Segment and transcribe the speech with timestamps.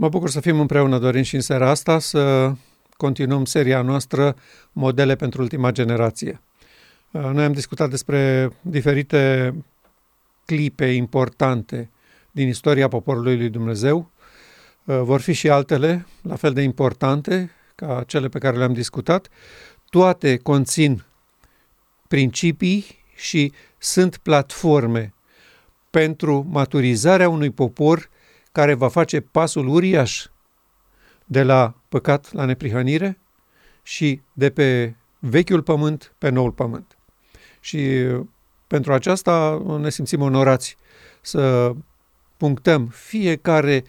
[0.00, 2.52] Mă bucur să fim împreună, Dorin, și în seara asta să
[2.96, 4.36] continuăm seria noastră
[4.72, 6.40] Modele pentru ultima generație.
[7.10, 9.54] Uh, noi am discutat despre diferite
[10.44, 11.90] clipe importante
[12.30, 14.10] din istoria poporului lui Dumnezeu.
[14.84, 19.28] Uh, vor fi și altele, la fel de importante ca cele pe care le-am discutat.
[19.90, 21.04] Toate conțin
[22.08, 25.14] principii și sunt platforme
[25.90, 28.08] pentru maturizarea unui popor
[28.58, 30.26] care va face pasul uriaș
[31.24, 33.18] de la păcat la neprihănire
[33.82, 36.98] și de pe vechiul pământ pe noul pământ.
[37.60, 38.06] Și
[38.66, 40.76] pentru aceasta ne simțim onorați
[41.20, 41.72] să
[42.36, 43.84] punctăm fiecare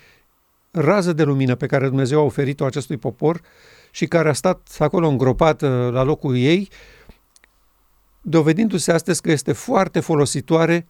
[0.72, 3.42] rază de lumină pe care Dumnezeu a oferit-o acestui popor
[3.92, 6.70] și care a stat acolo îngropată la locul ei,
[8.22, 10.88] dovedindu-se astăzi că este foarte folositoare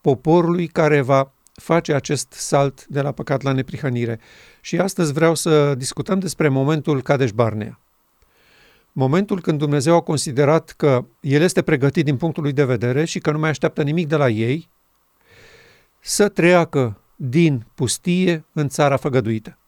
[0.00, 4.20] poporului care va face acest salt de la păcat la neprihănire.
[4.60, 7.78] Și astăzi vreau să discutăm despre momentul Cadeș Barnea.
[8.92, 13.18] Momentul când Dumnezeu a considerat că El este pregătit din punctul lui de vedere și
[13.18, 14.68] că nu mai așteaptă nimic de la ei,
[16.00, 19.58] să treacă din pustie în țara făgăduită.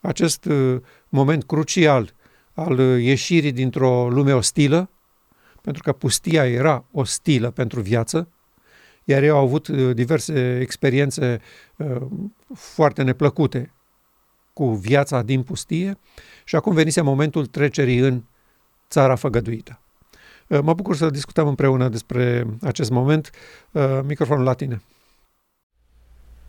[0.00, 2.14] Acest uh, moment crucial
[2.54, 4.90] al uh, ieșirii dintr-o lume ostilă,
[5.60, 8.28] pentru că pustia era ostilă pentru viață,
[9.12, 11.40] iar ei au avut uh, diverse experiențe
[11.76, 11.96] uh,
[12.54, 13.72] foarte neplăcute
[14.52, 15.98] cu viața din pustie
[16.44, 18.22] și acum venise momentul trecerii în
[18.90, 19.80] țara făgăduită.
[20.48, 23.30] Uh, mă bucur să discutăm împreună despre acest moment.
[24.02, 24.82] Microfonul la tine.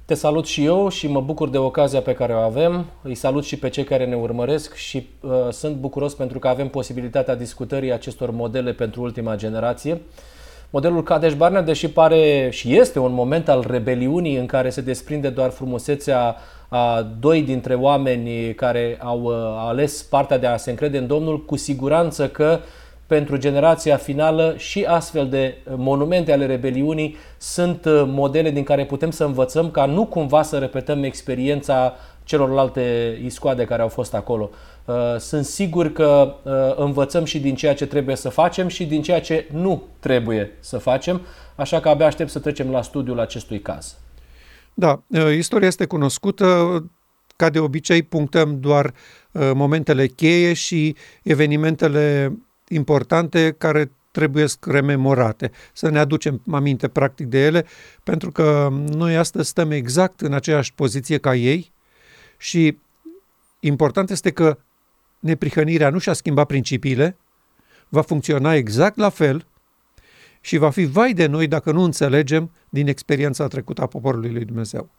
[0.05, 2.86] Te salut și eu și mă bucur de ocazia pe care o avem.
[3.02, 6.67] Îi salut și pe cei care ne urmăresc și uh, sunt bucuros pentru că avem
[6.67, 9.94] posibilitatea discutării acestor modele pentru ultima generație.
[9.94, 10.00] Uh,
[10.75, 15.30] Modelul Kadesh Barnea, deși pare și este un moment al rebeliunii în care se desprinde
[15.30, 16.35] doar frumusețea
[16.67, 19.33] a doi dintre oameni care au uh,
[19.67, 22.59] ales partea de a se încrede în Domnul, cu siguranță că
[23.08, 29.11] pentru generația finală și astfel de monumente ale rebeliunii sunt uh, modele din care putem
[29.11, 31.93] să învățăm ca nu cumva să repetăm experiența
[32.23, 34.50] celorlalte iscoade care au fost acolo.
[34.86, 39.02] Uh, sunt sigur că uh, învățăm și din ceea ce trebuie să facem și din
[39.02, 41.22] ceea ce nu trebuie să facem,
[41.56, 43.98] așa că abia aștept să trecem la studiul acestui caz.
[44.73, 46.80] Da, uh, istoria este cunoscută,
[47.36, 48.94] ca de obicei punctăm doar
[49.54, 57.66] momentele cheie și evenimentele importante care trebuie rememorate, să ne aducem aminte practic de ele,
[58.04, 61.73] pentru că noi astăzi stăm exact în aceeași poziție ca ei
[62.43, 62.77] și
[63.59, 64.58] important este că
[65.20, 67.17] neprihănirea nu și-a schimbat principiile,
[67.89, 69.45] va funcționa exact la fel
[70.42, 74.45] și va fi vai de noi dacă nu înțelegem din experiența trecută a poporului lui
[74.45, 74.89] Dumnezeu.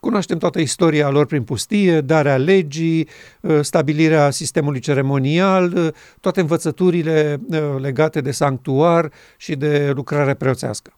[0.00, 3.08] Cunoaștem toată istoria lor prin pustie, darea legii,
[3.44, 10.92] ă, stabilirea sistemului ceremonial, ă, toate învățăturile ă, legate de sanctuar și de lucrare preoțească.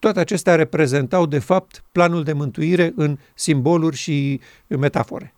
[0.00, 5.34] Toate acestea reprezentau, de fapt, planul de mântuire în simboluri și metafore.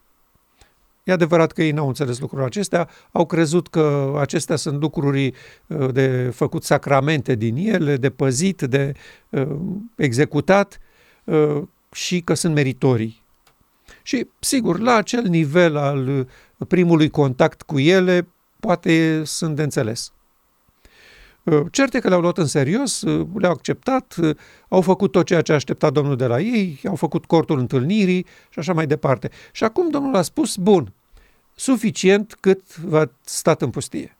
[1.04, 5.32] E adevărat că ei n-au înțeles lucrurile acestea, au crezut că acestea sunt lucruri
[5.66, 8.92] uh, de făcut sacramente din ele, de păzit, de
[9.30, 9.56] uh,
[9.96, 10.78] executat
[11.24, 11.62] uh,
[11.92, 13.22] și că sunt meritorii.
[14.02, 16.28] Și, sigur, la acel nivel al
[16.68, 18.28] primului contact cu ele,
[18.60, 20.12] poate sunt de înțeles.
[21.70, 23.02] Certe că le-au luat în serios,
[23.34, 24.16] le-au acceptat,
[24.68, 28.58] au făcut tot ceea ce aștepta Domnul de la ei, au făcut cortul întâlnirii și
[28.58, 29.30] așa mai departe.
[29.52, 30.92] Și acum Domnul a spus, bun,
[31.54, 34.16] suficient cât v-ați stat în pustie.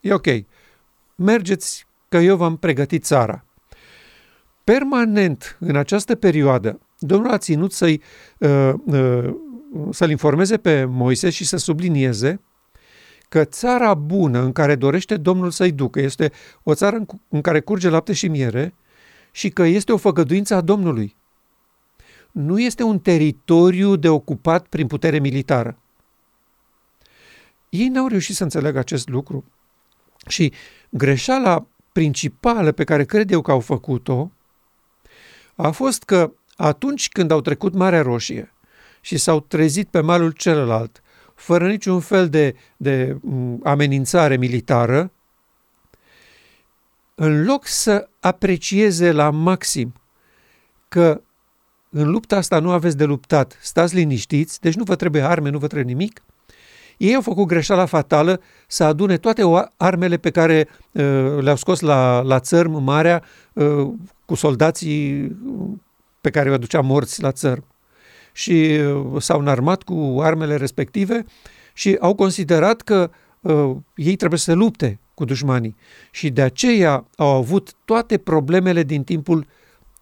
[0.00, 0.26] E ok.
[1.14, 3.44] Mergeți că eu v-am pregătit țara.
[4.64, 8.02] Permanent, în această perioadă, Domnul a ținut să-i,
[8.38, 9.34] uh, uh,
[9.90, 12.40] să-l informeze pe Moise și să sublinieze
[13.32, 16.32] că țara bună în care dorește Domnul să-i ducă este
[16.62, 18.74] o țară în, în care curge lapte și miere
[19.30, 21.16] și că este o făgăduință a Domnului.
[22.32, 25.78] Nu este un teritoriu de ocupat prin putere militară.
[27.68, 29.44] Ei n-au reușit să înțeleagă acest lucru
[30.26, 30.52] și
[30.90, 34.30] greșeala principală pe care cred eu că au făcut-o
[35.54, 38.52] a fost că atunci când au trecut Marea Roșie
[39.00, 41.02] și s-au trezit pe malul celălalt,
[41.42, 43.16] fără niciun fel de, de
[43.62, 45.10] amenințare militară,
[47.14, 49.92] în loc să aprecieze la maxim
[50.88, 51.20] că
[51.90, 55.58] în lupta asta nu aveți de luptat, stați liniștiți, deci nu vă trebuie arme, nu
[55.58, 56.22] vă trebuie nimic,
[56.96, 59.42] ei au făcut greșeala fatală să adune toate
[59.76, 61.02] armele pe care uh,
[61.40, 63.22] le-au scos la, la țărm marea
[63.52, 63.88] uh,
[64.24, 65.36] cu soldații
[66.20, 67.71] pe care îi aducea morți la țărm.
[68.32, 68.80] Și
[69.18, 71.24] s-au înarmat cu armele respective
[71.72, 75.76] și au considerat că uh, ei trebuie să lupte cu dușmanii
[76.10, 79.46] și de aceea au avut toate problemele din timpul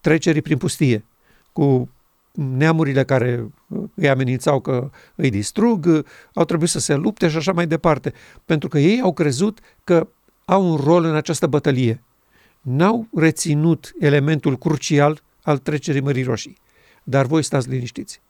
[0.01, 1.05] trecerii prin pustie,
[1.53, 1.89] cu
[2.31, 3.51] neamurile care
[3.95, 8.13] îi amenințau că îi distrug, au trebuit să se lupte și așa mai departe,
[8.45, 10.07] pentru că ei au crezut că
[10.45, 12.03] au un rol în această bătălie.
[12.61, 16.57] N-au reținut elementul crucial al trecerii Mării Roșii.
[17.03, 18.21] Dar voi stați liniștiți.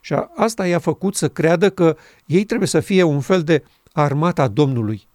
[0.00, 4.48] Și asta i-a făcut să creadă că ei trebuie să fie un fel de armata
[4.48, 5.06] Domnului,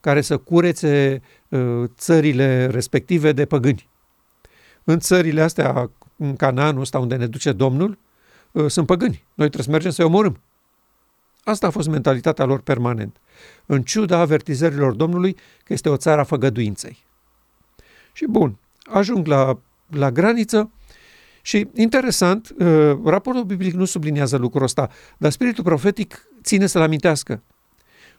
[0.00, 3.88] care să curețe uh, țările respective de păgâni.
[4.84, 7.98] În țările astea, în Canaanul ăsta unde ne duce Domnul,
[8.52, 9.24] uh, sunt păgâni.
[9.34, 10.40] Noi trebuie să mergem să-i omorâm.
[11.44, 13.16] Asta a fost mentalitatea lor permanent,
[13.66, 15.32] în ciuda avertizărilor Domnului
[15.64, 17.04] că este o țară a făgăduinței.
[18.12, 20.70] Și bun, ajung la, la graniță
[21.42, 22.66] și interesant, uh,
[23.04, 27.42] raportul biblic nu subliniază lucrul ăsta, dar spiritul profetic ține să-l amintească.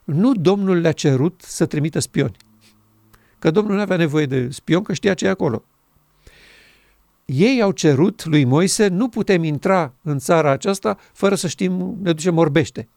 [0.03, 2.37] Nu Domnul le-a cerut să trimită spioni.
[3.39, 5.63] Că Domnul nu avea nevoie de spion, că știa ce e acolo.
[7.25, 12.13] Ei au cerut lui Moise, nu putem intra în țara aceasta fără să știm, ne
[12.13, 12.87] ducem orbește.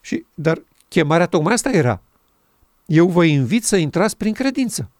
[0.00, 2.02] Și, dar chemarea tocmai asta era.
[2.86, 4.90] Eu vă invit să intrați prin credință.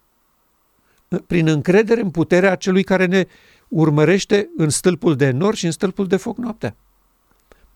[1.26, 3.26] Prin încredere în puterea celui care ne
[3.70, 6.76] urmărește în stâlpul de nor și în stâlpul de foc noaptea.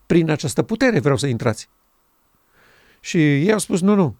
[0.05, 1.69] Prin această putere vreau să intrați.
[2.99, 4.15] Și ei au spus, nu, nu,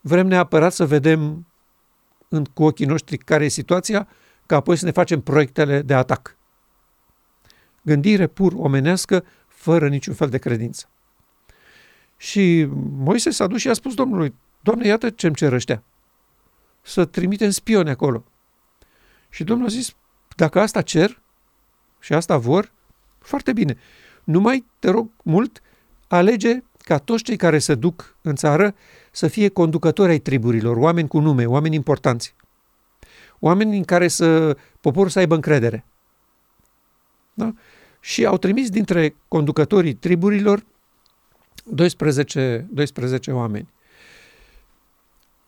[0.00, 1.46] vrem neapărat să vedem
[2.28, 4.08] în, cu ochii noștri care e situația,
[4.46, 6.36] ca apoi să ne facem proiectele de atac.
[7.82, 10.88] Gândire pur omenească, fără niciun fel de credință.
[12.16, 15.82] Și Moise s-a dus și a spus Domnului, Doamne, iată ce-mi cer ăștia.
[16.82, 18.24] Să trimitem spioni acolo.
[19.28, 19.94] Și Domnul a zis,
[20.34, 21.20] dacă asta cer
[22.00, 22.72] și asta vor,
[23.18, 23.76] foarte bine.
[24.24, 25.62] Numai, te rog mult,
[26.08, 28.74] alege ca toți cei care se duc în țară
[29.10, 32.34] să fie conducători ai triburilor, oameni cu nume, oameni importanți.
[33.38, 35.84] Oameni în care să poporul să aibă încredere.
[37.34, 37.52] Da?
[38.00, 40.64] Și au trimis dintre conducătorii triburilor
[41.64, 43.68] 12, 12 oameni.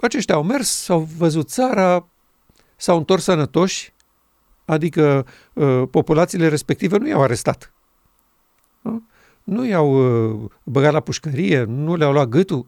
[0.01, 2.09] Aceștia au mers, au văzut țara,
[2.77, 3.93] s-au întors sănătoși,
[4.67, 7.73] adică uh, populațiile respective nu i-au arestat.
[8.83, 9.03] Da?
[9.45, 9.91] Nu i-au
[10.43, 12.67] uh, băgat la pușcărie, nu le-au luat gâtul,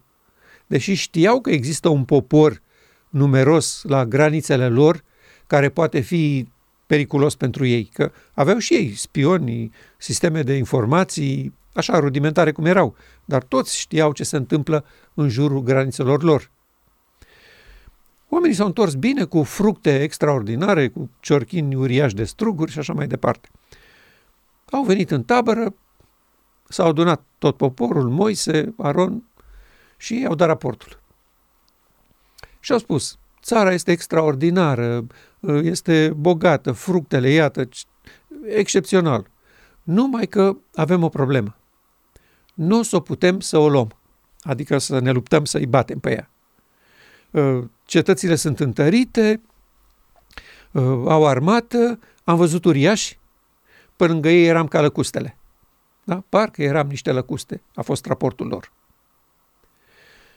[0.66, 2.62] deși știau că există un popor
[3.08, 5.04] numeros la granițele lor
[5.46, 6.48] care poate fi
[6.86, 12.96] periculos pentru ei, că aveau și ei spioni, sisteme de informații, așa rudimentare cum erau,
[13.24, 14.84] dar toți știau ce se întâmplă
[15.14, 16.50] în jurul granițelor lor.
[18.28, 23.06] Oamenii s-au întors bine cu fructe extraordinare, cu ciorchini uriași de struguri și așa mai
[23.06, 23.48] departe.
[24.70, 25.74] Au venit în tabără,
[26.68, 29.24] s-au adunat tot poporul, Moise, Aron
[29.96, 31.00] și ei au dat raportul.
[32.60, 35.06] Și au spus, țara este extraordinară,
[35.62, 37.68] este bogată, fructele, iată,
[38.46, 39.30] excepțional.
[39.82, 41.56] Numai că avem o problemă.
[42.54, 43.96] Nu o să o putem să o luăm,
[44.40, 46.30] adică să ne luptăm să-i batem pe ea.
[47.30, 49.40] Uh, cetățile sunt întărite,
[50.72, 53.18] uh, au armată, am văzut uriași,
[53.96, 55.36] pe lângă ei eram ca lăcustele.
[56.04, 56.24] Da?
[56.28, 58.72] Parcă eram niște lăcuste, a fost raportul lor.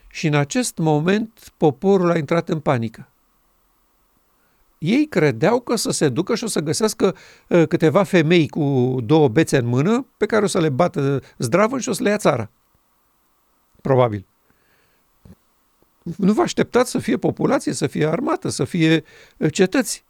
[0.07, 3.07] Și în acest moment poporul a intrat în panică.
[4.77, 7.15] Ei credeau că să se ducă și o să găsească
[7.47, 11.79] uh, câteva femei cu două bețe în mână pe care o să le bată zdravă
[11.79, 12.49] și o să le ia țara.
[13.81, 14.25] Probabil
[16.17, 19.03] nu vă așteptați să fie populație, să fie armată, să fie
[19.37, 20.03] uh, cetăți.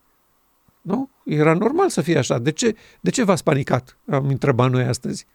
[0.82, 1.10] Nu?
[1.24, 2.40] Era normal să fie așa.
[2.40, 3.98] De ce, de ce v-ați panicat?
[4.12, 5.26] Am întrebat noi astăzi.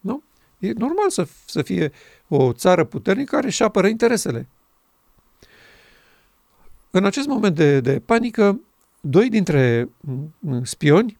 [0.00, 0.22] Nu?
[0.58, 1.92] E normal să, să fie
[2.28, 4.48] o țară puternică care își apără interesele.
[6.90, 8.60] În acest moment de, de panică,
[9.00, 11.18] doi dintre mm, spioni,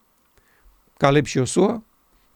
[0.96, 1.82] Caleb și Iosua,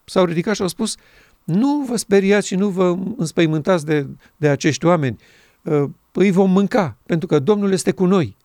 [0.04, 0.96] s-au ridicat și au spus
[1.44, 4.06] nu vă speriați și nu vă înspăimântați de,
[4.36, 5.16] de acești oameni.
[5.62, 8.36] Uh, îi vom mânca, pentru că Domnul este cu noi.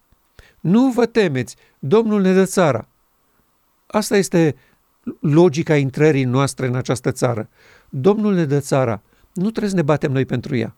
[0.60, 2.88] Nu vă temeți, Domnul ne dă țara.
[3.88, 4.56] Asta este
[5.20, 7.50] logica intrării noastre în această țară.
[7.90, 9.02] Domnul ne dă țara,
[9.34, 10.76] nu trebuie să ne batem noi pentru ea.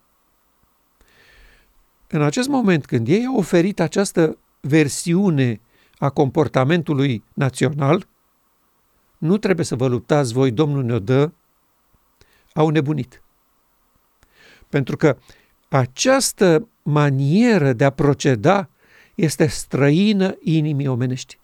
[2.07, 5.61] În acest moment, când ei au oferit această versiune
[5.97, 8.07] a comportamentului național,
[9.17, 11.31] nu trebuie să vă luptați voi, Domnul ne-o dă,
[12.53, 13.21] au nebunit.
[14.69, 15.17] Pentru că
[15.77, 18.69] această manieră de a proceda
[19.15, 21.39] este străină inimii omenești.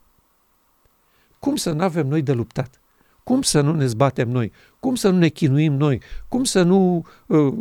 [1.40, 2.80] Cum să nu avem noi de luptat?
[3.24, 4.52] Cum să nu ne zbatem noi?
[4.80, 6.02] Cum să nu ne chinuim noi?
[6.28, 7.54] Cum să nu uh,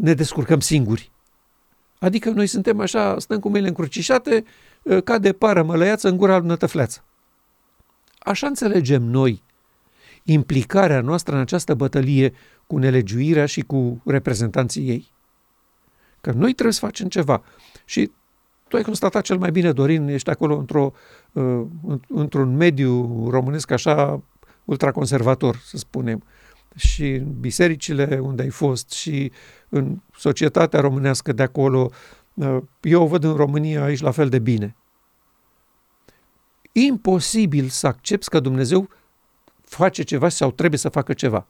[0.00, 1.10] ne descurcăm singuri?
[1.98, 4.44] Adică noi suntem așa, stăm cu mâinile încrucișate,
[4.82, 7.04] uh, ca de pară mălăiață în gura lui nătăfleață.
[8.18, 9.42] Așa înțelegem noi
[10.22, 12.32] implicarea noastră în această bătălie
[12.66, 15.12] cu nelegiuirea și cu reprezentanții ei.
[16.20, 17.42] Că noi trebuie să facem ceva.
[17.84, 18.10] Și
[18.68, 20.92] tu ai constatat cel mai bine, Dorin, ești acolo într-o,
[21.32, 21.62] uh,
[22.08, 24.22] într-un mediu românesc așa
[24.64, 26.22] ultraconservator, să spunem,
[26.76, 29.32] și în bisericile unde ai fost și
[29.68, 31.90] în societatea românească de acolo,
[32.34, 34.76] uh, eu o văd în România aici la fel de bine.
[36.72, 38.88] Imposibil să accepti că Dumnezeu
[39.64, 41.46] face ceva sau trebuie să facă ceva.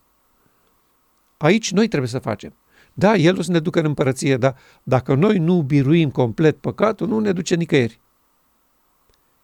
[1.37, 2.55] Aici noi trebuie să facem.
[3.00, 7.09] Da, El o să ne ducă în împărăție, dar dacă noi nu biruim complet păcatul,
[7.09, 8.00] nu ne duce nicăieri.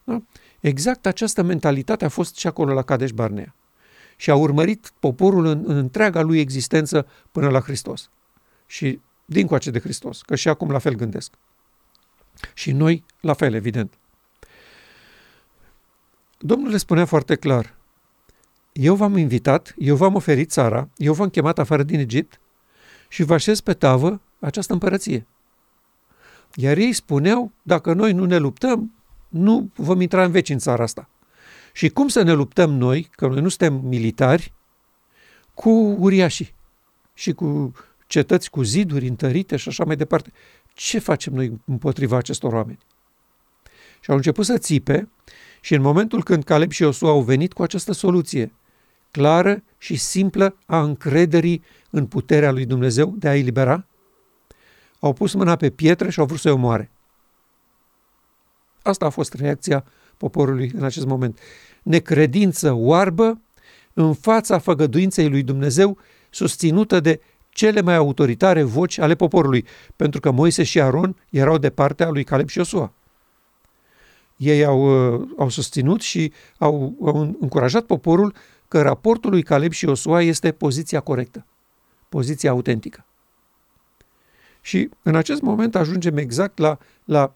[0.04, 0.22] Da?
[0.60, 3.54] Exact această mentalitate a fost și acolo la Cadeș Barnea.
[4.16, 8.10] Și a urmărit poporul în, în întreaga lui existență până la Hristos.
[8.66, 11.34] Și dincoace de Hristos, că și acum la fel gândesc.
[12.54, 13.94] Și noi la fel, evident.
[16.38, 17.76] Domnul le spunea foarte clar,
[18.72, 22.40] eu v-am invitat, eu v-am oferit țara, eu v-am chemat afară din Egipt
[23.08, 25.26] și vă așez pe tavă această împărăție.
[26.54, 28.92] Iar ei spuneau, dacă noi nu ne luptăm,
[29.28, 31.08] nu vom intra în veci în țara asta.
[31.72, 34.52] Și cum să ne luptăm noi, că noi nu suntem militari,
[35.54, 36.54] cu uriașii
[37.14, 37.72] și cu
[38.06, 40.32] cetăți cu ziduri întărite și așa mai departe.
[40.74, 42.78] Ce facem noi împotriva acestor oameni?
[44.00, 45.08] Și au început să țipe
[45.60, 48.52] și în momentul când Caleb și Iosua au venit cu această soluție
[49.10, 51.62] clară și simplă a încrederii
[51.96, 53.86] în puterea lui Dumnezeu de a elibera,
[55.00, 56.90] au pus mâna pe pietre și au vrut să-i omoare.
[58.82, 59.84] Asta a fost reacția
[60.16, 61.38] poporului în acest moment.
[61.82, 63.40] Necredință oarbă
[63.92, 65.98] în fața făgăduinței lui Dumnezeu
[66.30, 69.64] susținută de cele mai autoritare voci ale poporului,
[69.96, 72.92] pentru că Moise și Aron erau de partea lui Caleb și Iosua.
[74.36, 78.34] Ei au, uh, au susținut și au, au încurajat poporul
[78.68, 81.46] că raportul lui Caleb și Iosua este poziția corectă,
[82.08, 83.06] poziția autentică.
[84.60, 87.34] Și în acest moment ajungem exact la, la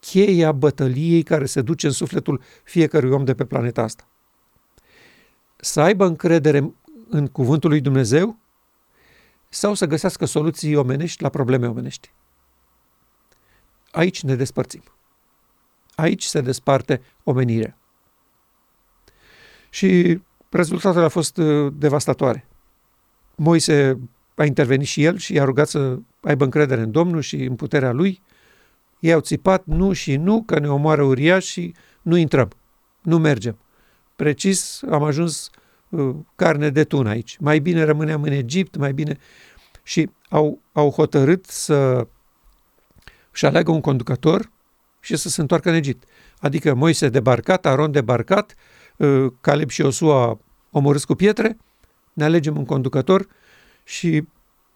[0.00, 4.08] cheia bătăliei care se duce în sufletul fiecărui om de pe planeta asta.
[5.56, 6.74] Să aibă încredere
[7.08, 8.38] în cuvântul lui Dumnezeu
[9.48, 12.12] sau să găsească soluții omenești la probleme omenești.
[13.90, 14.82] Aici ne despărțim.
[15.94, 17.78] Aici se desparte omenirea.
[19.70, 22.46] Și rezultatele au fost uh, devastatoare.
[23.40, 23.98] Moise
[24.34, 27.92] a intervenit și el și i-a rugat să aibă încredere în Domnul și în puterea
[27.92, 28.20] lui.
[29.00, 32.48] Ei au țipat nu și nu, că ne omoară uriaș și nu intrăm,
[33.02, 33.58] nu mergem.
[34.16, 35.50] Precis am ajuns
[35.88, 37.36] uh, carne de tun aici.
[37.40, 39.16] Mai bine rămâneam în Egipt, mai bine...
[39.82, 42.06] Și au, au hotărât să
[43.32, 44.50] și aleagă un conducător
[45.00, 46.08] și să se întoarcă în Egipt.
[46.38, 48.54] Adică Moise debarcat, Aron debarcat,
[48.96, 50.40] uh, Caleb și Iosua
[50.70, 51.56] omorâți cu pietre,
[52.18, 53.26] ne alegem un conducător
[53.84, 54.26] și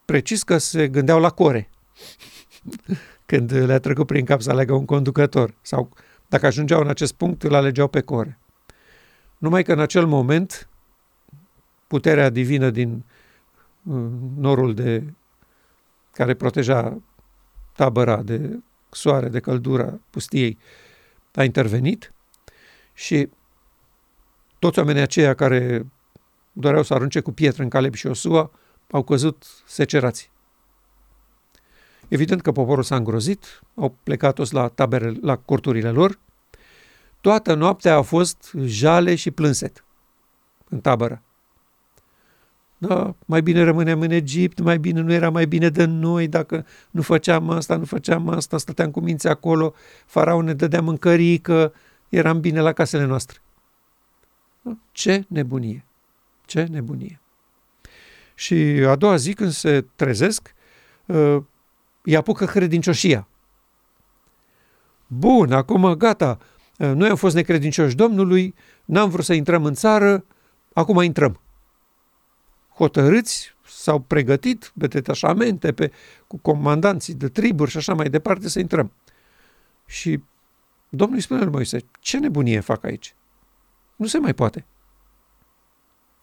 [0.04, 1.70] precis că se gândeau la core
[3.30, 5.88] când le-a trecut prin cap să aleagă un conducător sau
[6.28, 8.38] dacă ajungeau în acest punct, îl alegeau pe core.
[9.38, 10.68] Numai că în acel moment
[11.86, 13.04] puterea divină din
[13.82, 15.14] uh, norul de
[16.12, 17.02] care proteja
[17.72, 18.58] tabăra de
[18.90, 20.58] soare, de căldura pustiei,
[21.34, 22.12] a intervenit
[22.94, 23.28] și
[24.58, 25.86] toți oamenii aceia care
[26.52, 28.50] doreau să arunce cu pietre în Caleb și Osua
[28.90, 30.30] au căzut secerați.
[32.08, 36.18] Evident că poporul s-a îngrozit, au plecat toți la tabere, la corturile lor.
[37.20, 39.84] Toată noaptea a fost jale și plânset
[40.68, 41.22] în tabără.
[42.78, 46.66] Da, mai bine rămâneam în Egipt, mai bine nu era mai bine de noi dacă
[46.90, 49.74] nu făceam asta, nu făceam asta, stăteam cu minți acolo,
[50.06, 51.74] faraon ne dădea mâncărică,
[52.08, 53.38] eram bine la casele noastre.
[54.92, 55.84] Ce nebunie!
[56.52, 57.20] Ce nebunie!
[58.34, 58.54] Și
[58.86, 60.54] a doua zi când se trezesc,
[61.06, 61.36] uh,
[62.02, 63.28] îi apucă credincioșia.
[65.06, 66.38] Bun, acum gata,
[66.78, 68.54] uh, noi am fost necredincioși Domnului,
[68.84, 70.24] n-am vrut să intrăm în țară,
[70.72, 71.40] acum intrăm.
[72.74, 75.92] Hotărâți s-au pregătit pe detașamente, pe,
[76.26, 78.92] cu comandanții de triburi și așa mai departe să intrăm.
[79.86, 80.22] Și
[80.88, 83.14] Domnul îi spune lui Moise, ce nebunie fac aici?
[83.96, 84.66] Nu se mai poate.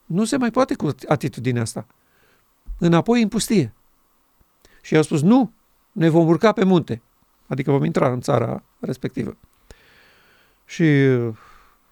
[0.10, 1.88] Nu se mai poate cu atitudinea asta.
[2.78, 3.74] Înapoi în pustie.
[4.82, 5.52] Și i-au spus, nu,
[5.92, 7.02] ne vom urca pe munte.
[7.48, 9.38] Adică vom intra în țara respectivă.
[10.66, 10.84] Și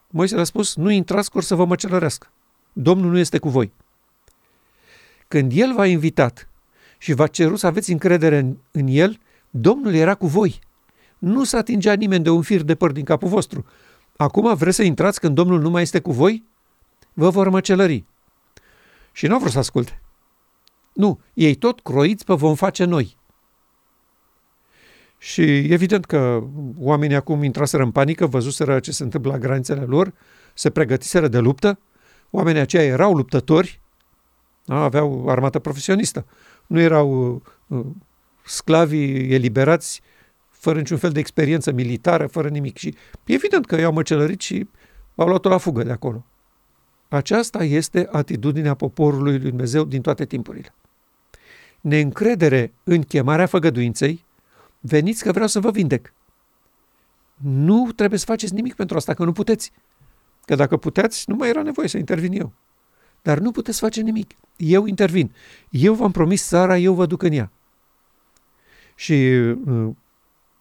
[0.09, 2.27] Moise le-a spus, nu intrați, că să vă măcelărească.
[2.73, 3.73] Domnul nu este cu voi.
[5.27, 6.49] Când El v-a invitat
[6.97, 9.19] și v-a cerut să aveți încredere în, în El,
[9.49, 10.59] Domnul era cu voi.
[11.17, 13.65] Nu s-a atingea nimeni de un fir de păr din capul vostru.
[14.15, 16.43] Acum vreți să intrați când Domnul nu mai este cu voi?
[17.19, 18.05] Vă vor măcelări.
[19.11, 20.01] Și nu au vrut să asculte.
[20.93, 23.17] Nu, ei tot croiți pe vom face noi.
[25.17, 26.43] Și evident că
[26.79, 30.13] oamenii acum intraseră în panică, văzuseră ce se întâmplă la granițele lor,
[30.53, 31.79] se pregătiseră de luptă,
[32.29, 33.81] oamenii aceia erau luptători,
[34.65, 36.25] da, aveau armată profesionistă,
[36.67, 37.85] nu erau uh,
[38.45, 40.01] sclavii eliberați
[40.49, 42.77] fără niciun fel de experiență militară, fără nimic.
[42.77, 44.67] Și evident că i-au măcelărit și
[45.15, 46.25] au luat-o la fugă de acolo.
[47.07, 50.73] Aceasta este atitudinea poporului lui Dumnezeu din toate timpurile.
[51.81, 54.25] Neîncredere în chemarea făgăduinței,
[54.79, 56.13] veniți că vreau să vă vindec.
[57.35, 59.71] Nu trebuie să faceți nimic pentru asta, că nu puteți.
[60.45, 62.51] Că dacă puteți, nu mai era nevoie să intervin eu.
[63.21, 64.31] Dar nu puteți face nimic.
[64.55, 65.33] Eu intervin.
[65.69, 67.51] Eu v-am promis țara, eu vă duc în ea.
[68.95, 69.89] Și uh,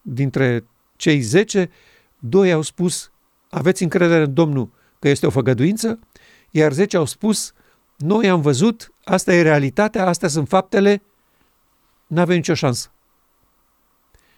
[0.03, 0.65] dintre
[0.97, 1.71] cei zece,
[2.19, 3.11] doi au spus,
[3.51, 5.99] aveți încredere în Domnul că este o făgăduință,
[6.51, 7.53] iar zece au spus,
[7.97, 11.03] noi am văzut, asta e realitatea, astea sunt faptele,
[12.07, 12.91] n-avem nicio șansă.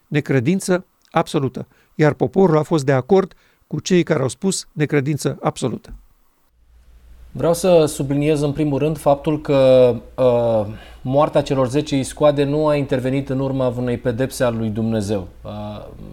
[0.06, 1.66] Necredință absolută.
[1.94, 3.34] Iar poporul a fost de acord
[3.66, 5.94] cu cei care au spus necredință absolută.
[7.32, 10.66] Vreau să subliniez în primul rând faptul că uh,
[11.02, 15.28] moartea celor 10 iscoade nu a intervenit în urma unei pedepse al lui Dumnezeu.
[15.44, 15.50] Uh,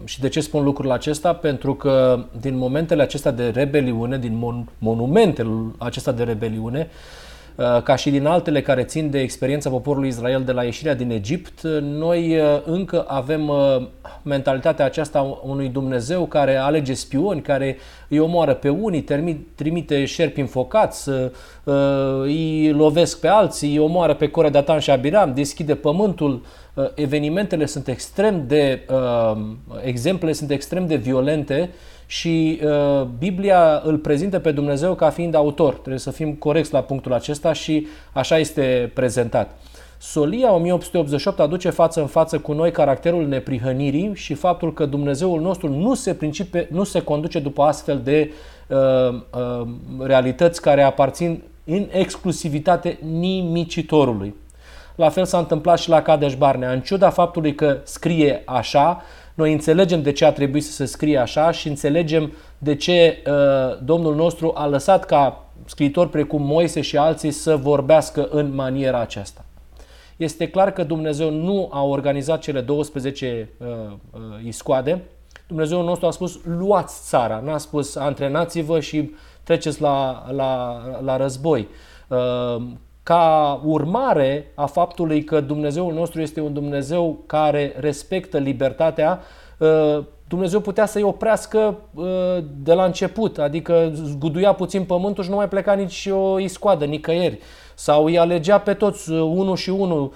[0.04, 1.32] și de ce spun lucrul acesta?
[1.34, 7.25] Pentru că din momentele acestea de rebeliune, din mon- monumentele acesta de rebeliune, uh, Uh,
[7.56, 11.60] ca și din altele care țin de experiența poporului Israel de la ieșirea din Egipt,
[11.80, 13.86] noi uh, încă avem uh,
[14.22, 17.76] mentalitatea aceasta unui Dumnezeu care alege spioni, care
[18.08, 19.04] îi omoară pe unii,
[19.54, 21.10] trimite șerpi înfocați,
[22.22, 26.44] îi lovesc pe alții, îi omoară pe Core Datan și Abiram, deschide pământul.
[26.94, 28.86] Evenimentele sunt extrem de,
[29.82, 31.70] exemplele sunt extrem de violente
[32.06, 35.72] și uh, Biblia îl prezintă pe Dumnezeu ca fiind autor.
[35.72, 39.58] Trebuie să fim corecți la punctul acesta și așa este prezentat.
[39.98, 45.68] Solia 1888 aduce față în față cu noi caracterul neprihănirii și faptul că Dumnezeul nostru
[45.68, 48.30] nu se, principe, nu se conduce după astfel de
[48.68, 49.66] uh, uh,
[49.98, 54.34] realități care aparțin în exclusivitate nimicitorului.
[54.94, 56.72] La fel s-a întâmplat și la Cadeș Barnea.
[56.72, 59.02] În ciuda faptului că scrie așa,
[59.36, 63.78] noi înțelegem de ce a trebuit să se scrie așa și înțelegem de ce uh,
[63.84, 69.44] Domnul nostru a lăsat ca scriitori precum Moise și alții să vorbească în maniera aceasta.
[70.16, 75.02] Este clar că Dumnezeu nu a organizat cele 12 uh, uh, iscoade.
[75.46, 79.10] Dumnezeu nostru a spus luați țara, n-a spus antrenați-vă și
[79.42, 81.68] treceți la, la, la război.
[82.08, 82.62] Uh,
[83.06, 89.20] ca urmare a faptului că Dumnezeul nostru este un Dumnezeu care respectă libertatea,
[89.58, 92.04] uh, Dumnezeu putea să-i oprească uh,
[92.62, 97.38] de la început, adică zguduia puțin pământul și nu mai pleca nici o iscoadă, nicăieri.
[97.74, 100.12] Sau îi alegea pe toți uh, unul și unul,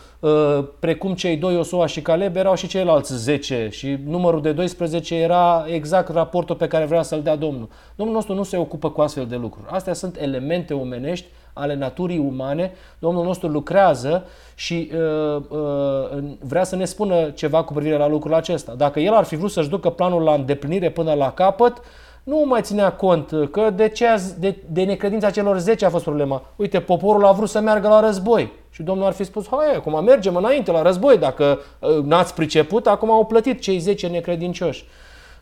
[0.79, 5.65] precum cei doi, Osoa și Caleb, erau și ceilalți 10 și numărul de 12 era
[5.69, 7.69] exact raportul pe care vrea să-l dea Domnul.
[7.95, 9.67] Domnul nostru nu se ocupă cu astfel de lucruri.
[9.71, 11.27] Astea sunt elemente omenești
[11.61, 17.73] ale naturii umane, Domnul nostru lucrează și uh, uh, vrea să ne spună ceva cu
[17.73, 18.75] privire la lucrul acesta.
[18.77, 21.83] Dacă El ar fi vrut să-și ducă planul la îndeplinire până la capăt,
[22.23, 24.07] nu mai ținea cont că de, ce,
[24.39, 26.43] de, de necredința celor 10 a fost problema.
[26.57, 28.53] Uite, poporul a vrut să meargă la război.
[28.71, 32.87] Și Domnul ar fi spus, hai, acum mergem înainte la război, dacă uh, n-ați priceput,
[32.87, 34.85] acum au plătit cei 10 necredincioși.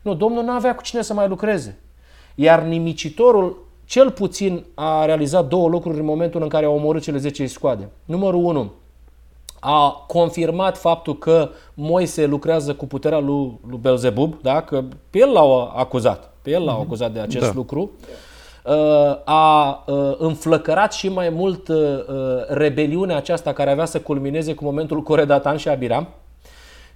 [0.03, 1.79] Nu, Domnul nu avea cu cine să mai lucreze.
[2.35, 7.19] Iar nimicitorul cel puțin a realizat două lucruri în momentul în care a omorât cele
[7.19, 7.89] 10 scoade.
[8.05, 8.73] Numărul 1.
[9.61, 14.61] A confirmat faptul că Moise lucrează cu puterea lui, lui Belzebub, da?
[14.61, 16.33] că pe el l-au acuzat.
[16.43, 16.85] Pe el l-au mhm.
[16.85, 17.53] acuzat de acest da.
[17.55, 17.91] lucru.
[18.65, 18.75] Uh,
[19.25, 21.77] a uh, înflăcărat și mai mult uh,
[22.49, 26.09] rebeliunea aceasta care avea să culmineze cu momentul Coredatan și Abiram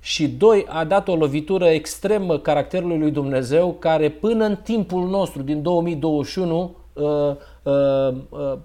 [0.01, 5.43] și doi, a dat o lovitură extremă caracterului lui Dumnezeu care până în timpul nostru
[5.43, 8.59] din 2021 uh, uh, uh,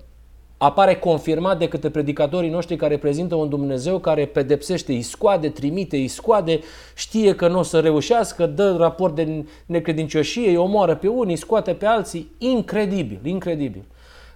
[0.58, 5.96] apare confirmat de către predicatorii noștri care prezintă un Dumnezeu care pedepsește, îi scoade, trimite,
[5.96, 6.60] îi scoade,
[6.96, 11.74] știe că nu o să reușească, dă raport de necredincioșie, îi omoară pe unii, scoate
[11.74, 12.32] pe alții.
[12.38, 13.84] Incredibil, incredibil.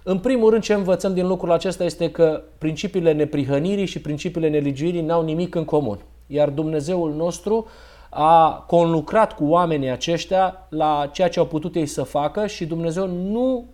[0.02, 5.00] În primul rând, ce învățăm din lucrul acesta este că principiile neprihănirii și principiile nelegiuirii
[5.00, 5.98] n-au nimic în comun.
[6.26, 7.66] Iar Dumnezeul nostru
[8.10, 13.06] a conlucrat cu oamenii aceștia la ceea ce au putut ei să facă și Dumnezeu
[13.06, 13.64] nu uh,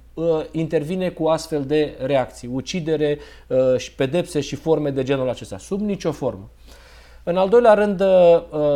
[0.50, 5.80] intervine cu astfel de reacții, ucidere uh, și pedepse și forme de genul acesta, sub
[5.80, 6.50] nicio formă.
[7.22, 8.06] În al doilea rând, uh,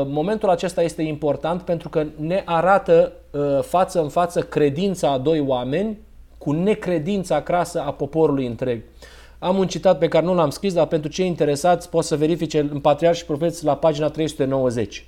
[0.07, 3.13] momentul acesta este important pentru că ne arată
[3.61, 5.99] față în față credința a doi oameni
[6.39, 8.83] cu necredința crasă a poporului întreg.
[9.39, 12.59] Am un citat pe care nu l-am scris, dar pentru cei interesați pot să verifice
[12.59, 15.07] în Patriarh și Profeți la pagina 390.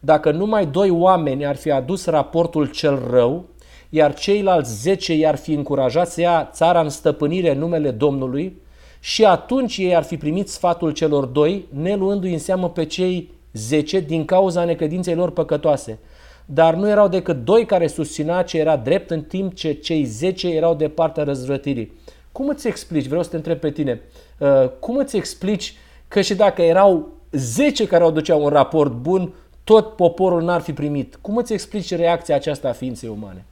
[0.00, 3.44] Dacă numai doi oameni ar fi adus raportul cel rău,
[3.94, 8.56] iar ceilalți zece i-ar fi încurajat să ia țara în stăpânire în numele Domnului,
[9.00, 13.30] și atunci ei ar fi primit sfatul celor doi, ne luându-i în seamă pe cei
[13.52, 15.98] zece din cauza necredinței lor păcătoase.
[16.44, 20.48] Dar nu erau decât doi care susținea ce era drept, în timp ce cei zece
[20.48, 21.92] erau de partea răzvrătirii.
[22.32, 24.00] Cum îți explici, vreau să te întreb pe tine,
[24.38, 25.74] uh, cum îți explici
[26.08, 30.72] că și dacă erau 10 care au duceau un raport bun, tot poporul n-ar fi
[30.72, 31.18] primit?
[31.20, 33.44] Cum îți explici reacția aceasta a ființei umane?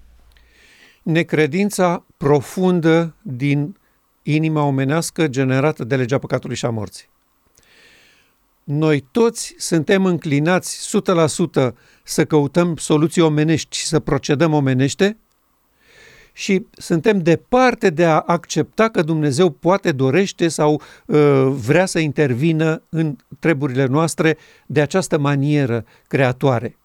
[1.03, 3.77] Necredința profundă din
[4.23, 7.11] inima omenească generată de legea păcatului și a morții.
[8.65, 11.01] Noi toți suntem înclinați
[11.69, 15.17] 100% să căutăm soluții omenești și să procedăm omenește,
[16.33, 22.83] și suntem departe de a accepta că Dumnezeu poate dorește sau uh, vrea să intervină
[22.89, 24.37] în treburile noastre
[24.67, 26.77] de această manieră creatoare.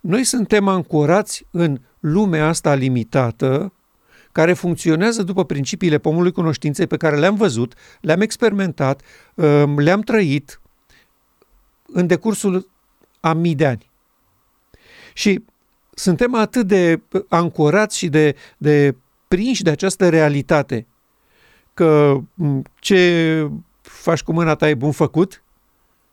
[0.00, 3.72] Noi suntem ancorați în lumea asta limitată,
[4.32, 9.02] care funcționează după principiile pomului cunoștinței pe care le-am văzut, le-am experimentat,
[9.34, 10.60] uh, le-am trăit
[11.86, 12.70] în decursul
[13.20, 13.90] a mii de ani.
[15.14, 15.44] Și
[15.94, 18.96] suntem atât de ancorați și de, de
[19.28, 20.86] prinși de această realitate
[21.74, 22.20] că
[22.78, 25.42] ce faci cu mâna ta e bun făcut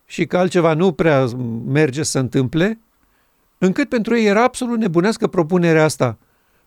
[0.06, 1.26] și că altceva nu prea
[1.66, 2.80] merge să se întâmple,
[3.60, 6.18] încât pentru ei era absolut nebunească propunerea asta.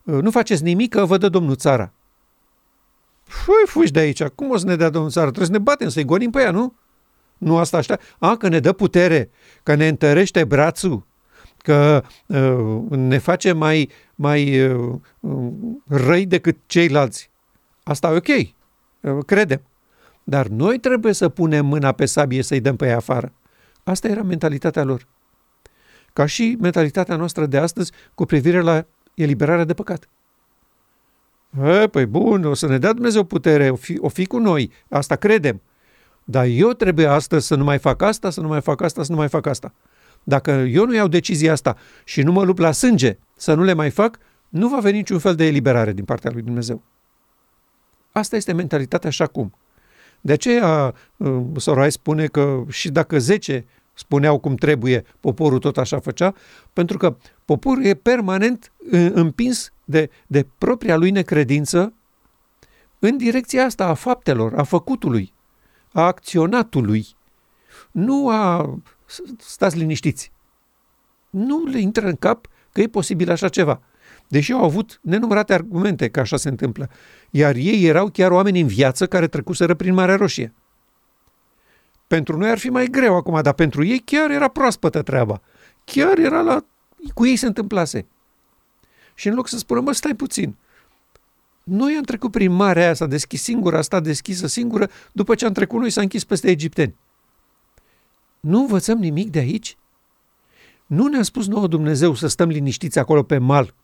[0.02, 1.92] Nu faceți nimic, că vă dă Domnul țara.
[3.24, 4.22] Fui, fugi de aici.
[4.22, 5.26] Cum o să ne dea Domnul țara?
[5.26, 6.74] Trebuie să ne batem, să-i gonim pe ea, nu?
[7.38, 7.98] Nu asta așa.
[8.18, 9.30] A, că ne dă putere,
[9.62, 11.06] că ne întărește brațul,
[11.56, 14.94] că uh, ne face mai, mai uh,
[15.88, 17.30] răi decât ceilalți.
[17.82, 18.28] Asta e ok,
[19.16, 19.62] uh, credem.
[20.24, 23.32] Dar noi trebuie să punem mâna pe sabie să-i dăm pe ea afară.
[23.84, 25.06] Asta era mentalitatea lor.
[26.12, 30.08] Ca și mentalitatea noastră de astăzi cu privire la eliberarea de păcat.
[31.64, 34.70] E, păi bun, o să ne dea Dumnezeu putere, o fi, o fi cu noi,
[34.88, 35.60] asta credem.
[36.24, 39.12] Dar eu trebuie astăzi să nu mai fac asta, să nu mai fac asta, să
[39.12, 39.74] nu mai fac asta.
[40.22, 43.72] Dacă eu nu iau decizia asta și nu mă lupt la sânge să nu le
[43.72, 46.82] mai fac, nu va veni niciun fel de eliberare din partea lui Dumnezeu.
[48.12, 49.54] Asta este mentalitatea așa cum.
[50.20, 55.98] De aceea uh, Sorai spune că și dacă 10 spuneau cum trebuie, poporul tot așa
[55.98, 56.34] făcea,
[56.72, 61.92] pentru că poporul e permanent uh, împins de, de propria lui necredință
[62.98, 65.32] în direcția asta a faptelor, a făcutului,
[65.92, 67.06] a acționatului,
[67.90, 68.74] nu a
[69.38, 70.32] stați liniștiți.
[71.30, 73.80] Nu le intră în cap că e posibil așa ceva.
[74.28, 76.90] Deși au avut nenumărate argumente că așa se întâmplă.
[77.30, 80.54] Iar ei erau chiar oameni în viață care trecuseră prin Marea Roșie.
[82.12, 85.40] Pentru noi ar fi mai greu acum, dar pentru ei chiar era proaspătă treaba.
[85.84, 86.64] Chiar era la...
[87.14, 88.06] cu ei se întâmplase.
[89.14, 90.56] Și în loc să spună, mă, stai puțin,
[91.62, 95.46] noi am trecut prin marea aia, s-a deschis singură, a stat deschisă singură, după ce
[95.46, 96.94] am trecut noi s-a închis peste egipteni.
[98.40, 99.76] Nu învățăm nimic de aici?
[100.86, 103.74] Nu ne-a spus nouă Dumnezeu să stăm liniștiți acolo pe mal,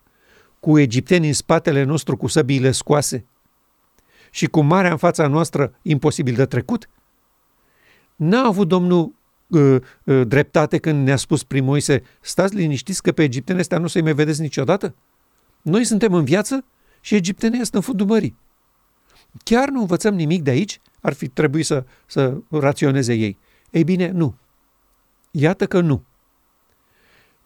[0.61, 3.25] cu egiptenii în spatele nostru cu săbiile scoase
[4.31, 6.89] și cu marea în fața noastră imposibil de trecut?
[8.19, 9.15] N-a avut Domnul
[9.47, 13.85] uh, uh, dreptate când ne-a spus prin Moise, stați liniștiți că pe egiptenii ăstea nu
[13.85, 14.95] o să-i mai vedeți niciodată?
[15.63, 16.65] Noi suntem în viață
[17.01, 18.37] și egiptenii sunt în fundul mării.
[19.45, 20.81] Chiar nu învățăm nimic de aici?
[21.01, 23.39] Ar fi trebuit să, să raționeze ei.
[23.71, 24.35] Ei bine, nu.
[25.31, 26.03] Iată că nu.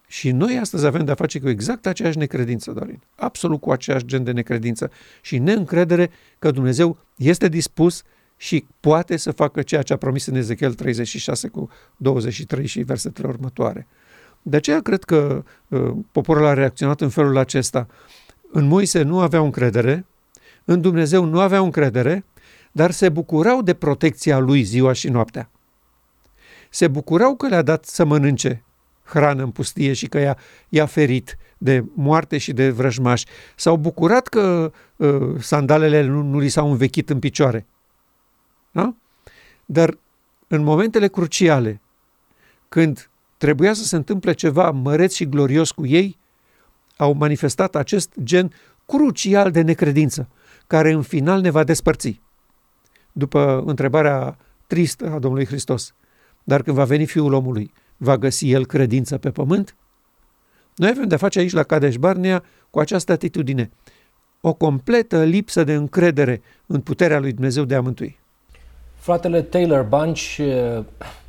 [0.07, 3.03] Și noi astăzi avem de-a face cu exact aceeași necredință, Dorin.
[3.17, 8.03] Absolut cu aceeași gen de necredință și neîncredere că Dumnezeu este dispus
[8.43, 13.29] și poate să facă ceea ce a promis în Ezechiel 36 cu 23 și versetele
[13.29, 13.87] următoare.
[14.43, 17.87] De aceea cred că uh, poporul a reacționat în felul acesta.
[18.53, 20.07] În Moise nu aveau încredere,
[20.65, 22.25] în Dumnezeu nu aveau încredere,
[22.73, 25.51] dar se bucurau de protecția lui ziua și noaptea
[26.75, 28.63] se bucurau că le-a dat să mănânce
[29.05, 33.27] hrană în pustie și că i-a, i-a ferit de moarte și de vrăjmași.
[33.57, 37.67] S-au bucurat că uh, sandalele nu, nu li s-au învechit în picioare.
[38.73, 38.95] Da?
[39.65, 39.99] Dar
[40.49, 41.81] în momentele cruciale,
[42.69, 46.19] când trebuia să se întâmple ceva măreț și glorios cu ei,
[46.97, 48.53] au manifestat acest gen
[48.87, 50.29] crucial de necredință,
[50.67, 52.21] care în final ne va despărți.
[53.13, 55.95] După întrebarea tristă a Domnului Hristos,
[56.45, 59.77] dar când va veni Fiul omului, va găsi el credință pe pământ?
[60.75, 63.71] Noi avem de face aici la Cadeș Barnea cu această atitudine,
[64.41, 68.19] o completă lipsă de încredere în puterea lui Dumnezeu de a mântui.
[69.03, 70.79] Fratele Taylor Bunch eh,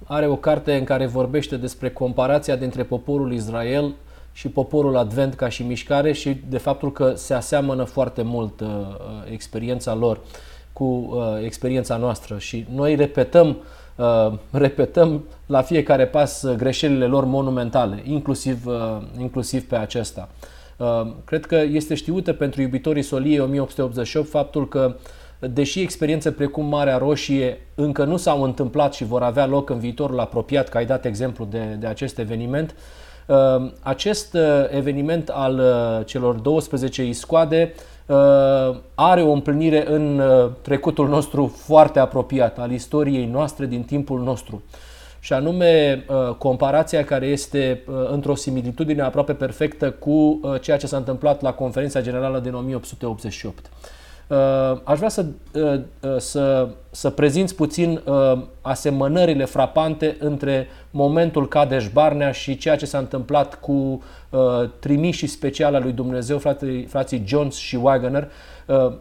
[0.03, 3.93] are o carte în care vorbește despre comparația dintre poporul Israel
[4.33, 8.67] și poporul Advent ca și mișcare și de faptul că se aseamănă foarte mult uh,
[9.31, 10.19] experiența lor
[10.73, 13.57] cu uh, experiența noastră și noi repetăm
[13.95, 20.29] uh, repetăm la fiecare pas greșelile lor monumentale, inclusiv, uh, inclusiv pe acesta.
[20.77, 24.95] Uh, cred că este știută pentru iubitorii Soliei 1888 faptul că
[25.49, 30.19] deși experiențe precum Marea Roșie încă nu s-au întâmplat și vor avea loc în viitorul
[30.19, 32.75] apropiat, că ai dat exemplu de, de acest eveniment,
[33.27, 35.61] uh, acest uh, eveniment al
[36.05, 37.73] celor 12 iscoade
[38.95, 40.21] are o împlinire în
[40.61, 44.61] trecutul nostru foarte apropiat, al istoriei noastre din timpul nostru
[45.23, 50.87] și anume uh, comparația care este uh, într-o similitudine aproape perfectă cu uh, ceea ce
[50.87, 53.69] s-a întâmplat la conferința generală din 1888.
[54.83, 55.25] Aș vrea să,
[56.17, 58.01] să, să prezinți puțin
[58.61, 64.03] asemănările frapante între momentul Cadeș Barnea și ceea ce s-a întâmplat cu
[64.79, 68.31] trimișii speciale al lui Dumnezeu, frații, frații Jones și Wagner.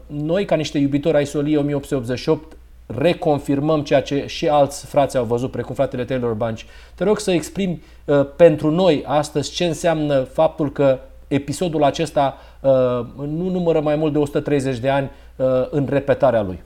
[0.07, 5.51] Noi, ca niște iubitori ai Solii 1888, reconfirmăm ceea ce și alți frați au văzut,
[5.51, 6.61] precum fratele Taylor Bunch.
[6.95, 12.71] Te rog să exprimi uh, pentru noi astăzi ce înseamnă faptul că episodul acesta uh,
[13.17, 15.22] nu numără mai mult de 130 de ani uh,
[15.71, 16.63] în repetarea lui.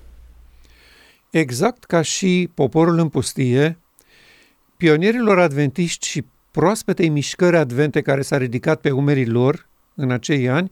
[1.30, 3.78] Exact ca și poporul în pustie,
[4.76, 10.70] pionierilor adventiști și proaspetei mișcări advente care s-a ridicat pe umerii lor în acei ani,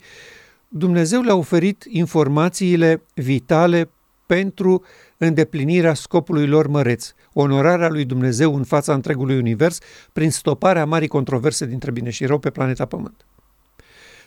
[0.68, 3.88] Dumnezeu le-a oferit informațiile vitale
[4.26, 4.84] pentru
[5.16, 9.78] îndeplinirea scopului lor măreț, onorarea lui Dumnezeu în fața întregului univers,
[10.12, 13.24] prin stoparea marii controverse dintre bine și rău pe planeta Pământ.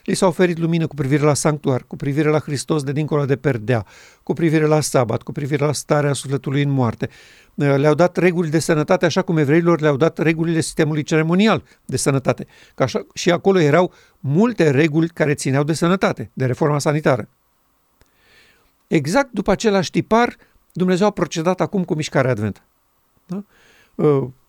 [0.08, 3.36] Li s-a oferit lumină cu privire la sanctuar, cu privire la Hristos de dincolo de
[3.36, 3.86] perdea,
[4.22, 7.08] cu privire la sabat, cu privire la starea sufletului în moarte.
[7.54, 12.46] Le-au dat reguli de sănătate, așa cum evreilor le-au dat regulile sistemului ceremonial de sănătate.
[12.74, 17.28] Că așa, și acolo erau multe reguli care țineau de sănătate, de reforma sanitară.
[18.86, 20.36] Exact după același tipar,
[20.72, 22.60] Dumnezeu a procedat acum cu mișcarea adventă.
[23.26, 23.44] Da?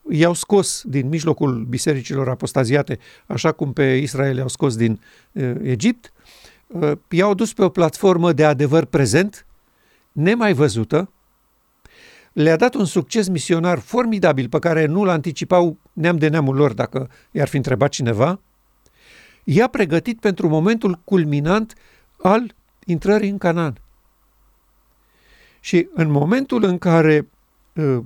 [0.02, 5.56] Uh, i-au scos din mijlocul bisericilor apostaziate, așa cum pe Israel i-au scos din uh,
[5.62, 6.14] Egipt,
[6.68, 9.46] uh, i-au dus pe o platformă de adevăr prezent,
[10.12, 11.12] nemai văzută,
[12.34, 17.10] le-a dat un succes misionar formidabil pe care nu-l anticipau neam de neamul lor dacă
[17.32, 18.40] i-ar fi întrebat cineva,
[19.44, 21.74] i-a pregătit pentru momentul culminant
[22.22, 23.82] al intrării în Canaan.
[25.60, 27.30] Și în momentul în care
[27.76, 28.00] uh,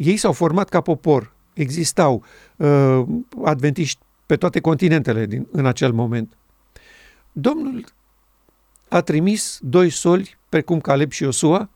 [0.00, 2.24] ei s-au format ca popor, existau
[2.56, 3.02] uh,
[3.44, 6.34] adventiști pe toate continentele din, în acel moment,
[7.32, 7.84] Domnul
[8.88, 11.70] a trimis doi soli, precum Caleb și Iosua,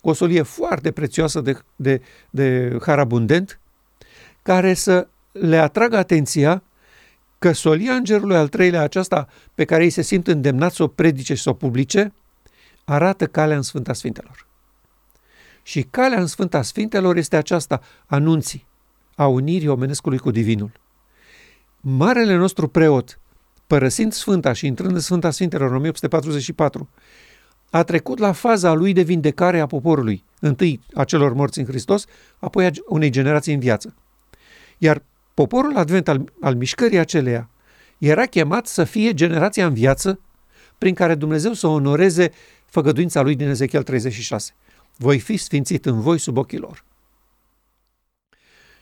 [0.00, 3.60] cu o solie foarte prețioasă de, de, de har abundent,
[4.42, 6.62] care să le atragă atenția
[7.38, 11.34] că solia îngerului al treilea aceasta pe care ei se simt îndemnați să o predice
[11.34, 12.12] și să o publice,
[12.84, 14.49] arată calea în Sfânta Sfintelor.
[15.70, 18.66] Și calea în Sfânta Sfintelor este aceasta, anunții,
[19.14, 20.70] a unirii omenescului cu Divinul.
[21.80, 23.18] Marele nostru preot,
[23.66, 26.88] părăsind Sfânta și intrând în Sfânta Sfintelor în 1844,
[27.70, 32.04] a trecut la faza lui de vindecare a poporului, întâi a celor morți în Hristos,
[32.38, 33.94] apoi a unei generații în viață.
[34.78, 35.02] Iar
[35.34, 37.48] poporul advent al, al mișcării aceleia
[37.98, 40.20] era chemat să fie generația în viață
[40.78, 42.30] prin care Dumnezeu să onoreze
[42.70, 44.52] făgăduința lui din Ezechiel 36
[45.00, 46.84] voi fi sfințit în voi sub ochii lor.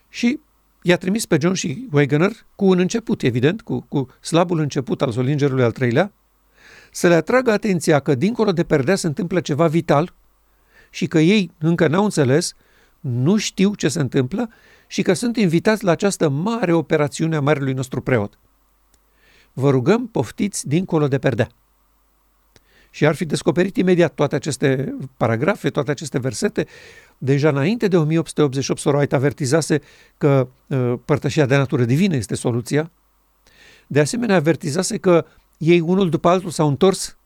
[0.09, 0.41] Și
[0.83, 5.13] i-a trimis pe John și Wegener cu un început, evident, cu, cu slabul început al
[5.13, 6.13] solingerului al treilea,
[6.91, 10.15] să le atragă atenția că dincolo de perdea se întâmplă ceva vital
[10.91, 12.55] și că ei încă n-au înțeles,
[13.01, 14.51] nu știu ce se întâmplă
[14.87, 18.39] și că sunt invitați la această mare operațiune a marelui nostru preot.
[19.53, 21.49] Vă rugăm, poftiți dincolo de perdea
[22.99, 26.67] și ar fi descoperit imediat toate aceste paragrafe, toate aceste versete.
[27.19, 29.81] Deja înainte de 1888, Sora White avertizase
[30.17, 32.91] că uh, părtășia de natură divină este soluția.
[33.87, 35.27] De asemenea, avertizase că
[35.59, 37.17] ei unul după altul s-au întors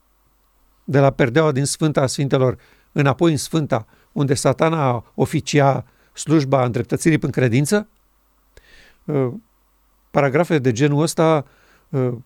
[0.84, 2.58] de la perdeaua din Sfânta a Sfintelor
[2.92, 7.88] înapoi în Sfânta, unde satana oficia slujba îndreptățirii în credință.
[9.04, 9.32] Uh,
[10.10, 11.60] paragrafe de genul ăsta uh,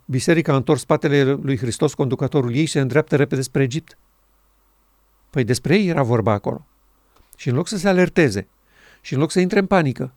[0.04, 3.98] biserica a întors spatele lui Hristos, conducătorul ei, și se îndreaptă repede spre Egipt.
[5.30, 6.66] Păi despre ei era vorba acolo.
[7.36, 8.48] Și în loc să se alerteze,
[9.00, 10.12] și în loc să intre în panică,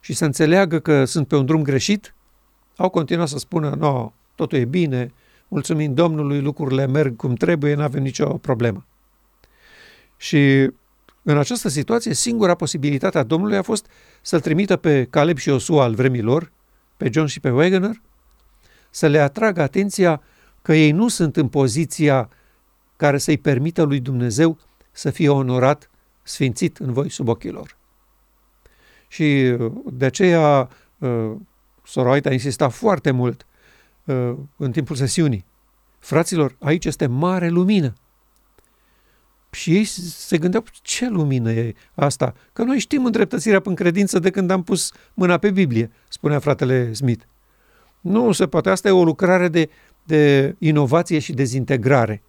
[0.00, 2.14] și să înțeleagă că sunt pe un drum greșit,
[2.76, 5.12] au continuat să spună, no, totul e bine,
[5.48, 8.86] mulțumim Domnului, lucrurile merg cum trebuie, nu avem nicio problemă.
[10.16, 10.70] Și
[11.22, 13.86] în această situație, singura posibilitate a Domnului a fost
[14.22, 16.52] să-l trimită pe Caleb și Osua al vremilor,
[16.96, 18.00] pe John și pe Wagoner,
[18.96, 20.22] să le atragă atenția
[20.62, 22.28] că ei nu sunt în poziția
[22.96, 24.58] care să-i permită lui Dumnezeu
[24.90, 25.90] să fie onorat,
[26.22, 27.76] sfințit în voi sub ochii lor.
[29.08, 31.32] Și de aceea uh,
[31.84, 33.46] Soroaita insista foarte mult
[34.04, 35.44] uh, în timpul sesiunii.
[35.98, 37.94] Fraților, aici este mare lumină.
[39.50, 42.34] Și ei se gândeau, ce lumină e asta?
[42.52, 46.92] Că noi știm îndreptățirea prin credință de când am pus mâna pe Biblie, spunea fratele
[46.92, 47.24] Smith.
[48.06, 49.70] Nu se poate, asta e o lucrare de,
[50.04, 52.22] de inovație și dezintegrare.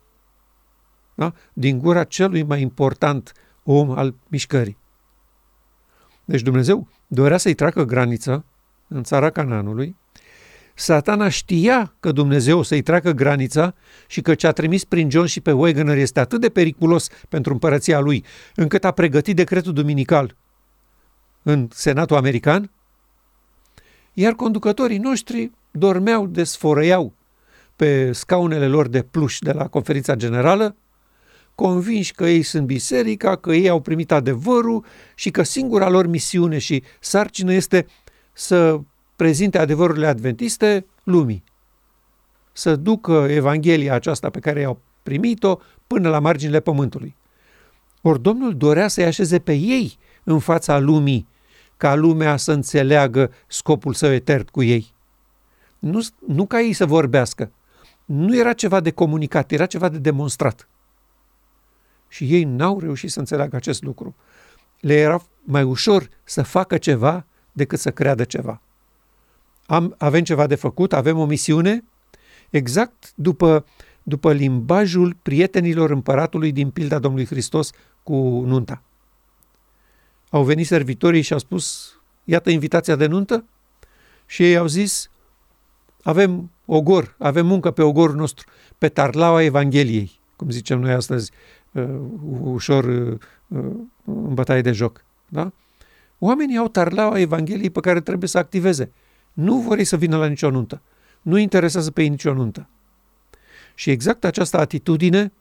[1.16, 1.34] Da?
[1.54, 4.78] Din gura celui mai important om al mișcării.
[6.26, 8.44] Deci Dumnezeu dorea să-i treacă granița
[8.88, 9.96] în țara Cananului,
[10.74, 13.74] Satana știa că Dumnezeu o să-i treacă granița
[14.08, 17.54] și că ce a trimis prin John și pe Wegener este atât de periculos pentru
[17.54, 18.24] împărăția lui,
[18.56, 20.36] încât a pregătit decretul duminical
[21.44, 22.72] în Senatul American,
[24.14, 27.14] iar conducătorii noștri dormeau, desforăiau
[27.76, 30.76] pe scaunele lor de pluș de la conferința generală,
[31.56, 34.86] convinși că ei sunt biserica, că ei au primit adevărul
[35.16, 37.86] și că singura lor misiune și sarcină este
[38.34, 38.80] să
[39.16, 41.44] prezinte adevărurile adventiste lumii.
[42.54, 47.16] Să ducă Evanghelia aceasta pe care i-au primit-o până la marginile pământului.
[48.02, 51.28] Ori Domnul dorea să-i așeze pe ei în fața lumii,
[51.78, 54.94] ca lumea să înțeleagă scopul său etern cu ei.
[55.90, 57.52] Nu, nu ca ei să vorbească.
[58.06, 60.68] Nu era ceva de comunicat, era ceva de demonstrat.
[62.08, 64.16] Și ei n-au reușit să înțeleagă acest lucru.
[64.80, 68.62] Le era mai ușor să facă ceva decât să creadă ceva
[69.68, 71.84] am, avem ceva de făcut, avem o misiune,
[72.50, 73.66] exact după,
[74.04, 77.72] după limbajul prietenilor împăratului din pilda Domnului Hristos
[78.04, 78.82] cu nunta.
[80.30, 83.44] Au venit servitorii și au spus, iată invitația de nuntă
[84.26, 85.10] și ei au zis,
[86.08, 91.32] avem ogor, avem muncă pe ogorul nostru, pe tarlaua Evangheliei, cum zicem noi astăzi,
[91.72, 92.00] uh,
[92.42, 93.18] ușor uh,
[93.48, 93.66] uh,
[94.06, 95.04] în bătaie de joc.
[95.28, 95.52] Da?
[96.20, 98.92] Oamenii au tarlaua Evangheliei pe care trebuie să activeze
[99.34, 100.82] nu vor să vină la nicio nuntă.
[101.22, 102.68] Nu interesează pe ei nicio nuntă.
[103.76, 105.32] Și exact această atitudine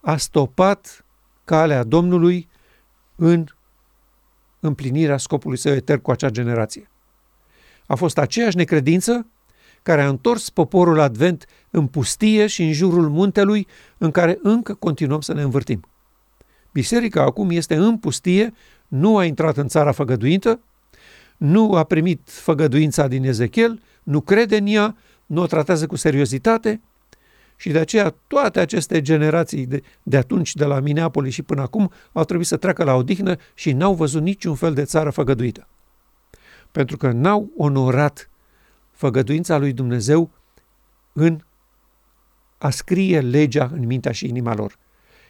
[0.00, 1.04] a stopat
[1.44, 2.48] calea Domnului
[3.16, 3.46] în
[4.60, 6.90] împlinirea scopului său etern cu acea generație.
[7.86, 9.26] A fost aceeași necredință
[9.88, 13.66] care a întors poporul advent în pustie și în jurul muntelui
[13.98, 15.80] în care încă continuăm să ne învârtim.
[16.72, 18.52] Biserica acum este în pustie,
[18.88, 20.60] nu a intrat în țara făgăduită,
[21.36, 24.96] nu a primit făgăduința din Ezechiel, nu crede în ea,
[25.26, 26.80] nu o tratează cu seriozitate
[27.56, 31.90] și de aceea toate aceste generații de, de atunci, de la Minneapolis și până acum,
[32.12, 35.68] au trebuit să treacă la odihnă și n-au văzut niciun fel de țară făgăduită.
[36.70, 38.30] Pentru că n-au onorat
[38.98, 40.30] făgăduința lui Dumnezeu
[41.12, 41.40] în
[42.58, 44.76] a scrie legea în mintea și inima lor.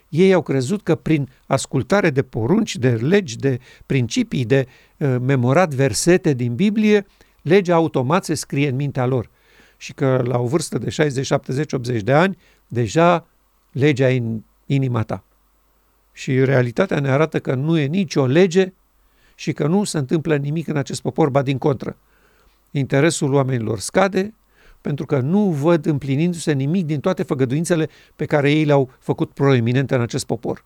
[0.09, 4.67] Ei au crezut că prin ascultare de porunci, de legi, de principii, de
[4.99, 7.07] uh, memorat versete din Biblie,
[7.43, 9.31] legea automat se scrie în mintea lor.
[9.77, 13.27] Și că la o vârstă de 60, 70, 80 de ani, deja
[13.73, 15.25] legea e în inima ta.
[16.13, 18.73] Și realitatea ne arată că nu e nicio lege
[19.35, 21.97] și că nu se întâmplă nimic în acest popor, ba din contră.
[22.71, 24.35] Interesul oamenilor scade,
[24.81, 29.95] pentru că nu văd împlinindu-se nimic din toate făgăduințele pe care ei le-au făcut proeminente
[29.95, 30.65] în acest popor.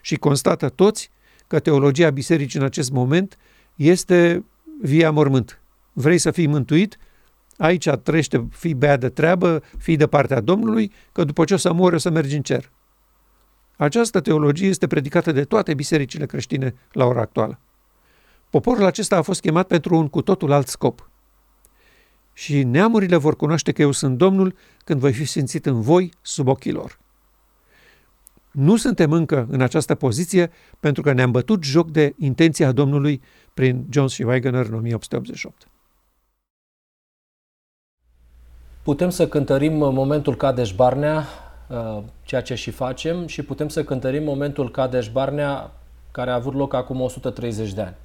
[0.00, 1.10] Și constată toți
[1.46, 3.38] că teologia bisericii în acest moment
[3.74, 4.44] este
[4.82, 5.60] via mormânt.
[5.92, 6.98] Vrei să fii mântuit?
[7.56, 11.72] Aici trăiește, fii bea de treabă, fii de partea Domnului, că după ce o să
[11.72, 12.70] mori o să mergi în cer.
[13.76, 17.60] Această teologie este predicată de toate bisericile creștine la ora actuală.
[18.50, 21.10] Poporul acesta a fost chemat pentru un cu totul alt scop
[22.38, 26.48] și neamurile vor cunoaște că eu sunt Domnul când voi fi simțit în voi sub
[26.48, 26.98] ochii lor.
[28.50, 33.20] Nu suntem încă în această poziție pentru că ne-am bătut joc de intenția Domnului
[33.54, 35.68] prin John și Wagner în 1888.
[38.82, 41.26] Putem să cântărim momentul Cadeș Barnea,
[41.68, 45.72] uh, ceea ce și facem, și putem să cântărim momentul Cadeș Barnea,
[46.10, 47.96] care a avut loc acum 130 de ani.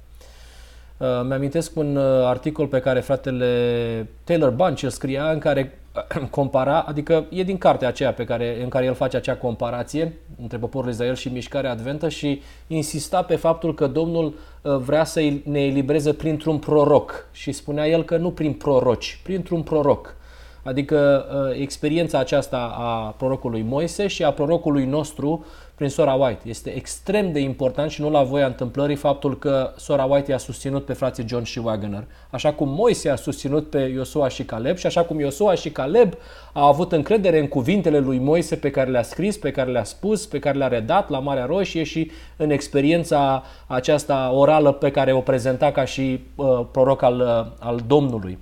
[0.98, 5.78] Uh, mi-amintesc un uh, articol pe care fratele Taylor Bunch îl scria în care
[6.30, 10.58] compara, adică e din cartea aceea pe care, în care el face acea comparație între
[10.58, 15.64] poporul Israel și mișcarea adventă și insista pe faptul că Domnul uh, vrea să ne
[15.64, 20.14] elibereze printr-un proroc și spunea el că nu prin proroci, printr-un proroc.
[20.62, 26.48] Adică uh, experiența aceasta a prorocului Moise și a prorocului nostru prin sora White.
[26.48, 30.84] Este extrem de important și nu la voia întâmplării faptul că sora White i-a susținut
[30.84, 32.04] pe frații John și Wagner.
[32.30, 36.14] Așa cum Moise a susținut pe Iosua și Caleb și așa cum Iosua și Caleb
[36.52, 40.26] au avut încredere în cuvintele lui Moise pe care le-a scris, pe care le-a spus,
[40.26, 45.20] pe care le-a redat la Marea Roșie și în experiența aceasta orală pe care o
[45.20, 48.38] prezenta ca și uh, proroc al, uh, al Domnului.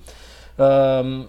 [0.55, 1.23] Uh,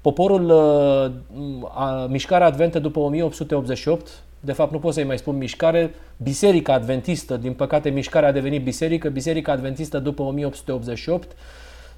[0.00, 5.94] Poporul, uh, a, mișcarea adventă după 1888, de fapt nu pot să-i mai spun mișcare,
[6.16, 11.36] Biserica Adventistă, din păcate mișcarea a devenit biserică, Biserica Adventistă după 1888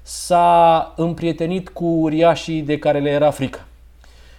[0.01, 3.65] s-a împrietenit cu uriașii de care le era frică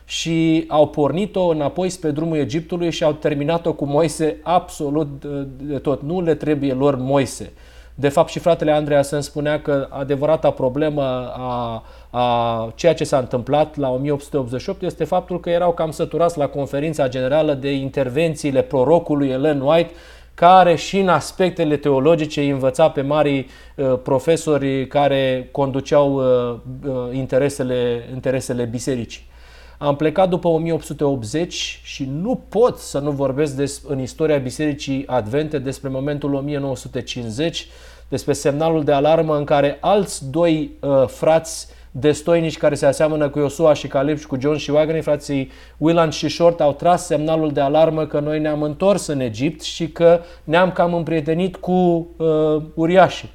[0.05, 5.78] și au pornit-o înapoi spre drumul Egiptului și au terminat-o cu Moise absolut uh, de
[5.78, 6.03] tot.
[6.03, 7.53] Nu le trebuie lor Moise.
[7.94, 11.03] De fapt și fratele Andreea să spunea că adevărata problemă
[11.36, 11.82] a,
[12.14, 17.08] a ceea ce s-a întâmplat la 1888 este faptul că erau cam săturați la conferința
[17.08, 19.90] generală de intervențiile prorocului Ellen White
[20.34, 23.46] care și în aspectele teologice învăța pe mari
[23.76, 29.30] uh, profesori care conduceau uh, uh, interesele, interesele bisericii.
[29.78, 35.58] Am plecat după 1880 și nu pot să nu vorbesc des, în istoria Bisericii Advente
[35.58, 37.68] despre momentul 1950,
[38.08, 43.38] despre semnalul de alarmă în care alți doi uh, frați destoinici care se aseamănă cu
[43.38, 47.53] Iosua și Caleb și cu John și Wagner, frații Willand și Short au tras semnalul
[47.53, 51.72] de alarmă că noi ne-am întors în Egipt și că ne-am cam împrietenit cu
[52.16, 53.30] uh, uriașii.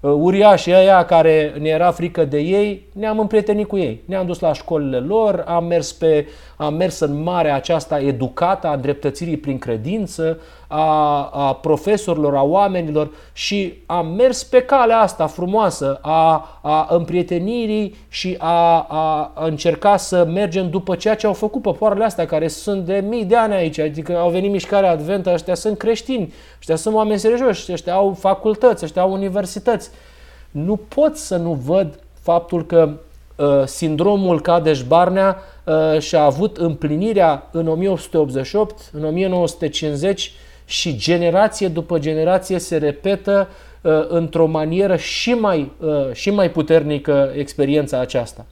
[0.00, 4.02] Uh, uriașii ăia care ne era frică de ei, ne-am împrietenit cu ei.
[4.04, 6.26] Ne-am dus la școlile lor, am mers, pe,
[6.56, 13.10] am mers în marea aceasta educată a îndreptățirii prin credință, a, a profesorilor, a oamenilor
[13.32, 19.96] și am mers pe calea asta frumoasă a, a împrietenirii și a, a, a încerca
[19.96, 23.54] să mergem după ceea ce au făcut popoarele astea care sunt de mii de ani
[23.54, 28.16] aici, adică au venit mișcarea adventă, ăștia sunt creștini, ăștia sunt oameni serioși, ăștia au
[28.18, 29.90] facultăți, ăștia au universități.
[30.50, 32.94] Nu pot să nu văd faptul că uh,
[33.64, 40.32] sindromul Cadeș-Barnea uh, și-a avut împlinirea în 1888, în 1950
[40.64, 43.48] și generație după generație se repetă
[43.80, 48.46] uh, într-o manieră și mai, uh, și mai puternică experiența aceasta.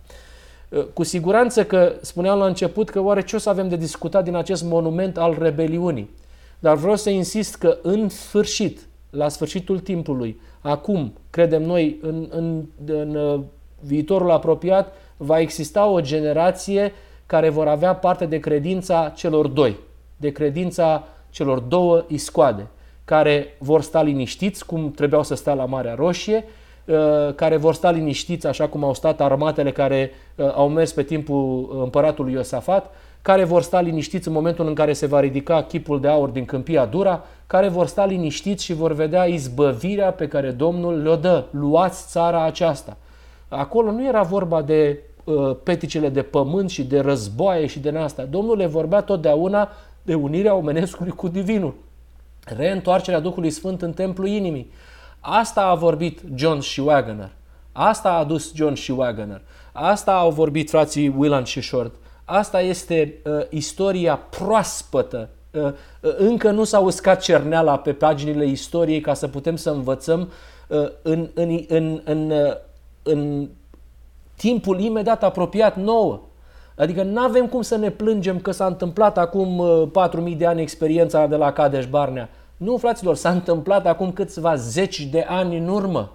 [0.69, 4.25] Uh, cu siguranță că spuneam la început că oare ce o să avem de discutat
[4.25, 6.11] din acest monument al rebeliunii.
[6.59, 8.81] Dar vreau să insist că în sfârșit,
[9.11, 13.41] la sfârșitul timpului, acum, credem noi, în, în, în uh,
[13.85, 16.93] viitorul apropiat, va exista o generație
[17.27, 19.77] care vor avea parte de credința celor doi,
[20.17, 22.67] de credința celor două iscoade,
[23.05, 26.45] care vor sta liniștiți, cum trebuiau să stea la Marea Roșie,
[26.85, 31.03] uh, care vor sta liniștiți așa cum au stat armatele care uh, au mers pe
[31.03, 32.91] timpul împăratului Iosafat,
[33.23, 36.45] care vor sta liniștiți în momentul în care se va ridica chipul de aur din
[36.45, 41.45] câmpia Dura, care vor sta liniștiți și vor vedea izbăvirea pe care Domnul le-o dă.
[41.51, 42.97] Luați țara aceasta.
[43.57, 48.23] Acolo nu era vorba de uh, peticele de pământ și de războaie și de asta.
[48.23, 49.69] Domnul le vorbea totdeauna
[50.03, 51.75] de unirea omenescului cu divinul.
[52.45, 54.73] Reîntoarcerea Duhului Sfânt în templul inimii.
[55.21, 57.31] Asta a vorbit John și Wagner.
[57.73, 59.43] Asta a adus John și Wagner.
[59.73, 61.95] Asta au vorbit frații Willan și Short.
[62.25, 65.29] Asta este uh, istoria proaspătă.
[65.51, 70.33] Uh, uh, încă nu s-a uscat cerneala pe paginile istoriei ca să putem să învățăm
[70.69, 72.53] uh, în, în, în, în, uh,
[73.03, 73.49] în
[74.37, 76.21] timpul imediat apropiat nouă.
[76.77, 79.63] Adică nu avem cum să ne plângem că s-a întâmplat acum
[80.31, 82.29] 4.000 de ani experiența de la Cadeș Barnea.
[82.57, 86.13] Nu, fraților, s-a întâmplat acum câțiva zeci de ani în urmă.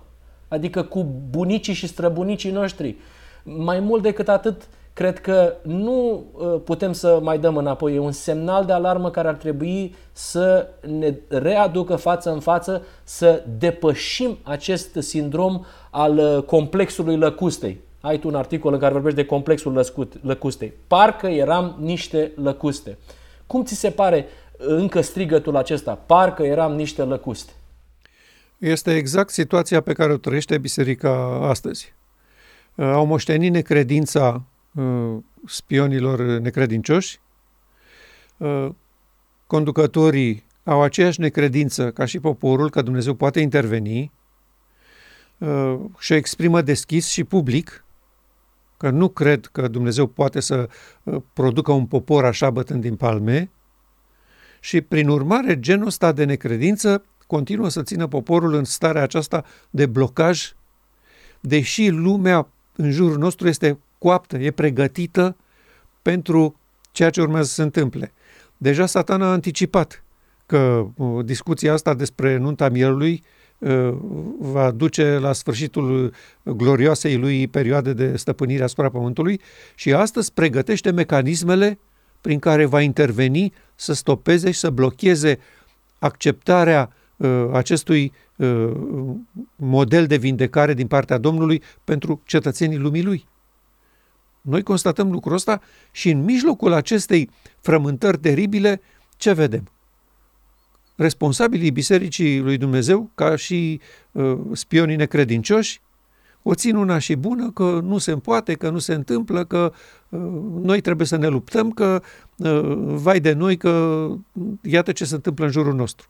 [0.47, 2.95] Adică cu bunicii și străbunicii noștri.
[3.43, 4.67] Mai mult decât atât,
[4.97, 6.25] cred că nu
[6.63, 7.95] putem să mai dăm înapoi.
[7.95, 10.67] E un semnal de alarmă care ar trebui să
[10.99, 18.35] ne readucă față în față, să depășim acest sindrom al complexului lăcustei ai tu un
[18.35, 19.85] articol în care vorbești de complexul
[20.21, 20.73] lăcustei.
[20.87, 22.97] Parcă eram niște lăcuste.
[23.47, 24.25] Cum ți se pare
[24.57, 25.93] încă strigătul acesta?
[26.05, 27.51] Parcă eram niște lăcuste.
[28.57, 31.93] Este exact situația pe care o trăiește biserica astăzi.
[32.75, 34.56] Au moștenit necredința uh,
[35.45, 37.19] spionilor necredincioși,
[38.38, 38.69] uh,
[39.47, 44.11] conducătorii au aceeași necredință ca și poporul că Dumnezeu poate interveni
[45.38, 47.86] uh, și o exprimă deschis și public
[48.78, 50.69] că nu cred că Dumnezeu poate să
[51.03, 53.51] uh, producă un popor așa bătând din palme.
[54.59, 59.86] Și, prin urmare, genul ăsta de necredință continuă să țină poporul în starea aceasta de
[59.86, 60.53] blocaj,
[61.39, 65.35] deși lumea în jurul nostru este coaptă, e pregătită
[66.01, 66.59] pentru
[66.91, 68.13] ceea ce urmează să se întâmple.
[68.57, 70.03] Deja satana a anticipat
[70.45, 73.23] că uh, discuția asta despre nunta mielului
[73.57, 73.93] uh,
[74.39, 79.41] va duce la sfârșitul glorioasei lui perioade de stăpânire asupra pământului
[79.75, 81.79] și astăzi pregătește mecanismele
[82.21, 85.39] prin care va interveni să stopeze și să blocheze
[85.99, 88.13] acceptarea uh, acestui
[89.55, 93.27] model de vindecare din partea Domnului pentru cetățenii lumii lui.
[94.47, 97.29] Noi constatăm lucrul ăsta și în mijlocul acestei
[97.59, 98.81] frământări teribile,
[99.17, 99.63] ce vedem?
[100.95, 103.79] Responsabilii Bisericii lui Dumnezeu, ca și
[104.11, 105.81] uh, spionii necredincioși,
[106.43, 109.73] o țin una și bună că nu se poate, că nu se întâmplă, că
[110.09, 110.19] uh,
[110.61, 112.01] noi trebuie să ne luptăm, că
[112.37, 114.07] uh, vai de noi, că
[114.61, 116.07] iată ce se întâmplă în jurul nostru.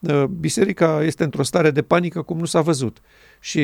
[0.00, 3.00] Uh, biserica este într-o stare de panică cum nu s-a văzut
[3.40, 3.60] și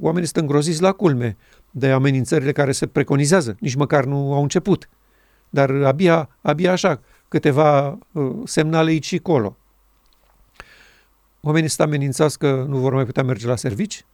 [0.00, 1.36] oamenii sunt îngroziți la culme
[1.70, 4.88] de amenințările care se preconizează, nici măcar nu au început.
[5.50, 9.56] Dar abia, abia așa, câteva uh, semnale aici și acolo.
[11.40, 14.04] Oamenii sunt amenințați că nu vor mai putea merge la servici,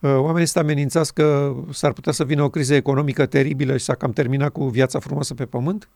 [0.00, 3.94] uh, oamenii sunt amenințați că s-ar putea să vină o criză economică teribilă și s-a
[3.94, 5.88] cam terminat cu viața frumoasă pe pământ.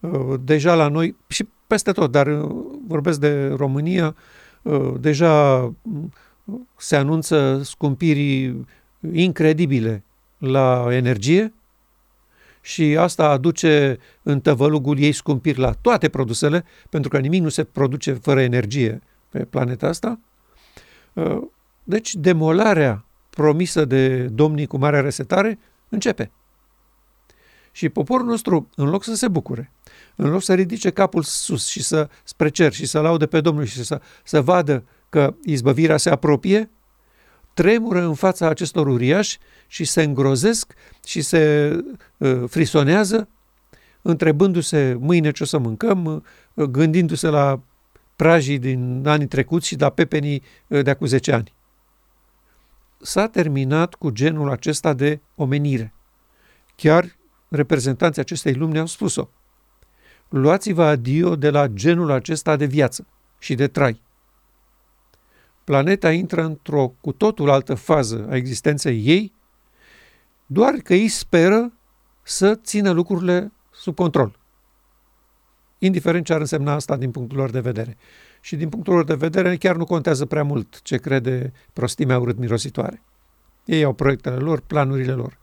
[0.00, 2.28] Uh, deja la noi și peste tot, dar
[2.86, 4.16] vorbesc de România,
[5.00, 5.72] deja
[6.76, 8.66] se anunță scumpirii
[9.12, 10.04] incredibile
[10.38, 11.54] la energie
[12.60, 17.64] și asta aduce în tăvălugul ei scumpiri la toate produsele, pentru că nimic nu se
[17.64, 20.18] produce fără energie pe planeta asta.
[21.12, 21.42] Uh,
[21.84, 26.30] deci demolarea promisă de domnii cu marea resetare începe.
[27.72, 29.72] Și poporul nostru, în loc să se bucure,
[30.16, 33.64] în loc să ridice capul sus și să spre cer și să laude pe Domnul
[33.64, 36.70] și să, să vadă că izbăvirea se apropie,
[37.54, 40.72] tremură în fața acestor uriași și se îngrozesc
[41.04, 41.72] și se
[42.16, 43.28] uh, frisonează,
[44.02, 47.60] întrebându-se mâine ce o să mâncăm, uh, gândindu-se la
[48.16, 51.54] prajii din anii trecuți și la pepenii uh, de acum 10 ani.
[53.00, 55.94] S-a terminat cu genul acesta de omenire.
[56.76, 57.16] Chiar
[57.50, 59.28] reprezentanții acestei lumi ne-au spus-o.
[60.28, 63.06] Luați-vă adio de la genul acesta de viață
[63.38, 64.02] și de trai
[65.70, 69.32] planeta intră într-o cu totul altă fază a existenței ei,
[70.46, 71.72] doar că ei speră
[72.22, 74.38] să țină lucrurile sub control.
[75.78, 77.96] Indiferent ce ar însemna asta din punctul lor de vedere.
[78.40, 83.02] Și din punctul lor de vedere chiar nu contează prea mult ce crede prostimea urât-mirositoare.
[83.64, 85.38] Ei au proiectele lor, planurile lor.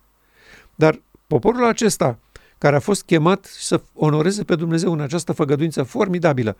[0.76, 2.20] Dar poporul acesta,
[2.58, 6.58] care a fost chemat să onoreze pe Dumnezeu în această făgăduință formidabilă,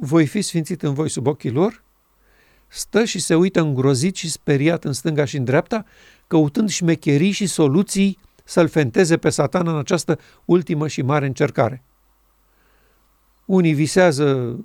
[0.00, 1.82] voi fi sfințit în voi sub ochii lor
[2.74, 5.84] stă și se uită îngrozit și speriat în stânga și în dreapta,
[6.26, 11.82] căutând șmecherii și soluții să-l fenteze pe satana în această ultimă și mare încercare.
[13.44, 14.58] Unii visează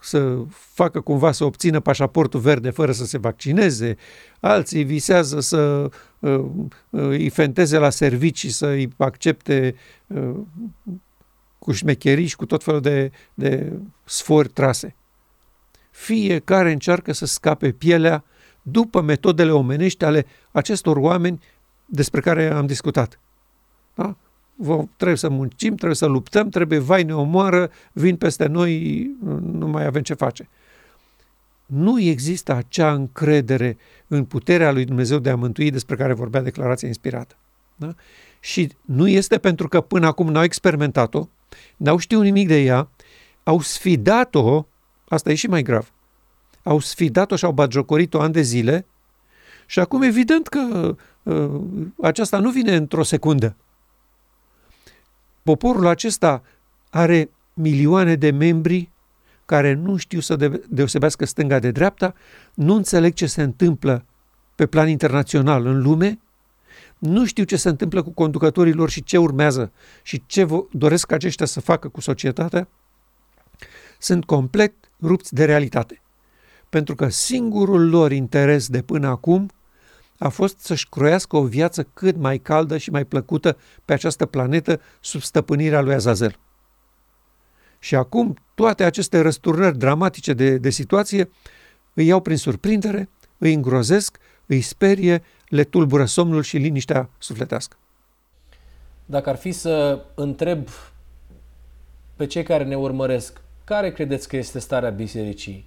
[0.00, 3.96] să facă cumva să obțină pașaportul verde fără să se vaccineze,
[4.40, 5.90] alții visează să uh, uh,
[6.90, 9.74] îi fenteze la servicii, să îi accepte
[10.06, 10.36] uh,
[11.58, 13.72] cu șmecherii și cu tot felul de, de
[14.04, 14.94] sfori trase
[15.90, 18.24] fiecare încearcă să scape pielea
[18.62, 21.42] după metodele omenești ale acestor oameni
[21.86, 23.20] despre care am discutat.
[23.94, 24.16] Da?
[24.96, 29.10] Trebuie să muncim, trebuie să luptăm, trebuie, vai, ne omoară, vin peste noi,
[29.40, 30.48] nu mai avem ce face.
[31.70, 36.88] Nu există acea încredere în puterea lui Dumnezeu de a mântui despre care vorbea declarația
[36.88, 37.36] inspirată.
[37.76, 37.94] Da?
[38.40, 41.26] Și nu este pentru că până acum n-au experimentat-o,
[41.76, 42.88] n-au știut nimic de ea,
[43.42, 44.64] au sfidat-o
[45.10, 45.92] Asta e și mai grav.
[46.62, 48.86] Au sfidat-o și au bagiocorit-o ani de zile
[49.66, 51.60] și acum evident că uh,
[52.02, 53.56] aceasta nu vine într-o secundă.
[55.42, 56.42] Poporul acesta
[56.90, 58.90] are milioane de membri
[59.50, 62.14] care nu știu să deosebească stânga de dreapta,
[62.54, 64.04] nu înțeleg ce se întâmplă
[64.54, 66.18] pe plan internațional în lume,
[66.98, 69.72] nu știu ce se întâmplă cu conducătorii lor și ce urmează
[70.02, 72.68] și ce doresc aceștia să facă cu societatea,
[73.98, 76.02] sunt complet rupți de realitate.
[76.68, 79.50] Pentru că singurul lor interes de până acum
[80.18, 84.80] a fost să-și croiască o viață cât mai caldă și mai plăcută pe această planetă
[85.00, 86.38] sub stăpânirea lui Azazel.
[87.82, 91.30] Și acum toate aceste răsturnări dramatice de, de situație
[91.94, 93.08] îi iau prin surprindere,
[93.38, 97.76] îi îngrozesc, îi sperie, le tulbură somnul și liniștea sufletească.
[99.06, 100.68] Dacă ar fi să întreb
[102.16, 105.64] pe cei care ne urmăresc, care credeți că este starea bisericii?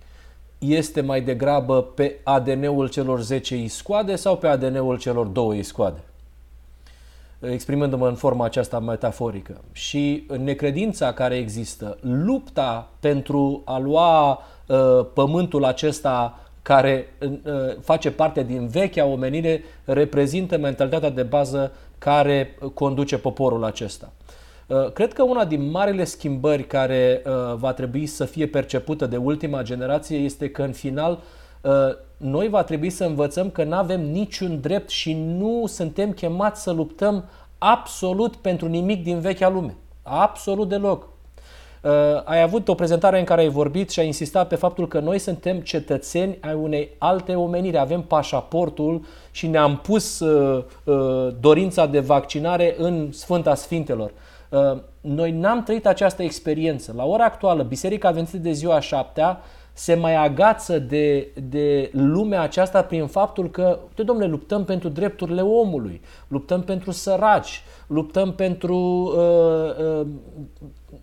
[0.57, 6.03] Este mai degrabă pe ADN-ul celor 10 iscoade sau pe ADN-ul celor două iscoade?
[7.51, 9.61] Exprimându-mă în forma aceasta metaforică.
[9.71, 17.29] Și necredința care există, lupta pentru a lua uh, pământul acesta care uh,
[17.81, 24.11] face parte din vechea omenire, reprezintă mentalitatea de bază care conduce poporul acesta.
[24.67, 29.17] Uh, cred că una din marile schimbări care uh, va trebui să fie percepută de
[29.17, 31.19] ultima generație este că în final
[31.61, 31.71] uh,
[32.23, 36.71] noi va trebui să învățăm că nu avem niciun drept și nu suntem chemați să
[36.71, 37.25] luptăm
[37.57, 39.75] absolut pentru nimic din vechea lume.
[40.03, 41.07] Absolut deloc.
[41.81, 41.91] Uh,
[42.23, 45.19] ai avut o prezentare în care ai vorbit și ai insistat pe faptul că noi
[45.19, 51.99] suntem cetățeni ai unei alte omeniri, avem pașaportul și ne-am pus uh, uh, dorința de
[51.99, 54.11] vaccinare în Sfânta Sfintelor.
[54.49, 56.93] Uh, noi n-am trăit această experiență.
[56.95, 59.41] La ora actuală, Biserica Adventistă de ziua șaptea
[59.73, 65.41] se mai agață de, de lumea aceasta prin faptul că, uite domnule, luptăm pentru drepturile
[65.41, 70.07] omului, luptăm pentru săraci, luptăm pentru uh, uh,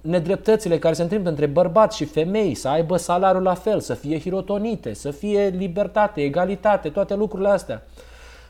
[0.01, 4.21] nedreptățile care se întâmplă între bărbați și femei, să aibă salariul la fel, să fie
[4.21, 7.83] hirotonite, să fie libertate, egalitate, toate lucrurile astea.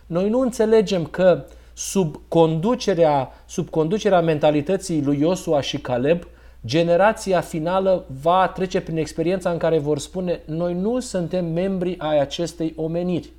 [0.06, 6.22] Noi nu înțelegem că sub conducerea, sub conducerea mentalității lui Iosua și Caleb,
[6.66, 12.20] generația finală va trece prin experiența în care vor spune noi nu suntem membri ai
[12.20, 13.32] acestei omeniri.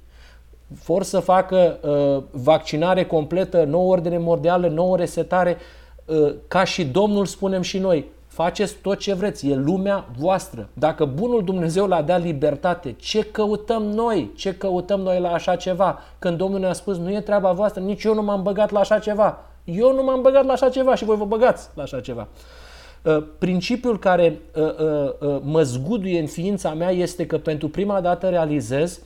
[0.85, 5.57] Vor să facă uh, vaccinare completă, nouă ordine mondială, nouă resetare,
[6.05, 10.69] uh, ca și Domnul spunem și noi, faceți tot ce vreți, e lumea voastră.
[10.73, 14.31] Dacă bunul Dumnezeu l-a dat libertate, ce căutăm noi?
[14.35, 15.99] Ce căutăm noi la așa ceva?
[16.19, 18.99] Când Domnul ne-a spus, nu e treaba voastră, nici eu nu m-am băgat la așa
[18.99, 19.39] ceva.
[19.63, 22.27] Eu nu m-am băgat la așa ceva și voi vă băgați la așa ceva.
[23.01, 28.29] Uh, principiul care uh, uh, mă zguduie în ființa mea este că pentru prima dată
[28.29, 29.01] realizez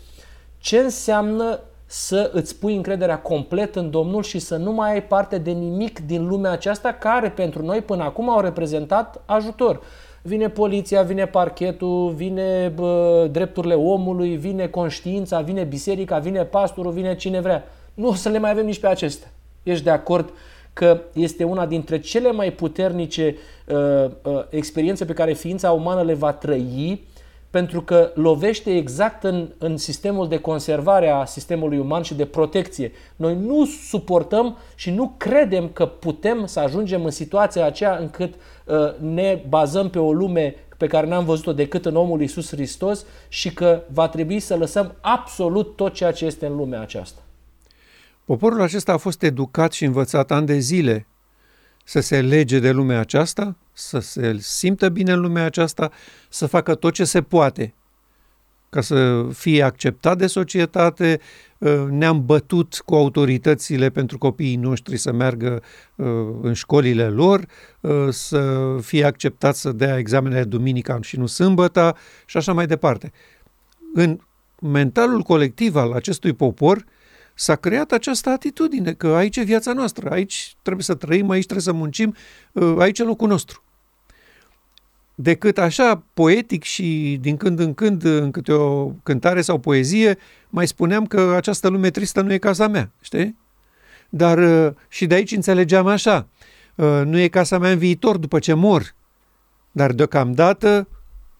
[0.57, 5.37] ce înseamnă să îți pui încrederea complet în Domnul și să nu mai ai parte
[5.37, 9.81] de nimic din lumea aceasta care pentru noi până acum au reprezentat ajutor.
[10.21, 17.15] Vine poliția, vine parchetul, vine bă, drepturile omului, vine conștiința, vine biserica, vine pastorul, vine
[17.15, 17.63] cine vrea.
[17.93, 19.31] Nu o să le mai avem nici pe acestea.
[19.63, 20.29] Ești de acord
[20.75, 23.35] că este una dintre cele mai puternice
[23.67, 23.75] uh,
[24.23, 27.07] uh, experiențe pe care ființa umană le va trăi
[27.49, 32.91] pentru că lovește exact în, în sistemul de conservare a sistemului uman și de protecție.
[33.15, 38.33] Noi nu suportăm și nu credem că putem să ajungem în situația aceea încât
[38.65, 43.05] uh, ne bazăm pe o lume pe care n-am văzut-o decât în omul Iisus Hristos
[43.27, 47.24] și că va trebui să lăsăm absolut tot ceea ce este în lumea aceasta.
[48.25, 51.07] Poporul acesta a fost educat și învățat ani de zile
[51.83, 55.91] să se lege de lumea aceasta, să se simtă bine în lumea aceasta,
[56.29, 57.73] să facă tot ce se poate
[58.75, 61.19] ca să fie acceptat de societate.
[61.57, 65.61] Uh, ne-am bătut cu autoritățile pentru copiii noștri să meargă
[65.95, 66.07] uh,
[66.41, 67.45] în școlile lor,
[67.79, 71.95] uh, să fie acceptat să dea examenele duminica și nu sâmbătă
[72.25, 73.11] și așa mai departe.
[73.93, 74.19] În
[74.61, 76.85] mentalul colectiv al acestui popor,
[77.35, 81.65] s-a creat această atitudine că aici e viața noastră, aici trebuie să trăim, aici trebuie
[81.65, 82.15] să muncim,
[82.51, 83.63] uh, aici e locul nostru.
[85.15, 90.17] Decât așa, poetic și din când în când, în câte o cântare sau poezie,
[90.49, 93.37] mai spuneam că această lume tristă nu e casa mea, știi?
[94.09, 96.27] Dar uh, și de aici înțelegeam așa,
[96.75, 98.95] uh, nu e casa mea în viitor după ce mor,
[99.71, 100.87] dar deocamdată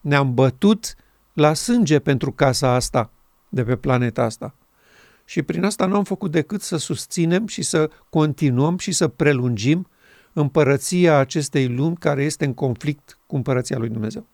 [0.01, 0.95] ne-am bătut
[1.33, 3.11] la sânge pentru casa asta,
[3.49, 4.55] de pe planeta asta.
[5.26, 9.88] Și prin asta nu am făcut decât să susținem și să continuăm și să prelungim
[10.34, 14.26] împărăția acestei lumi care este în conflict cu împărăția lui Dumnezeu.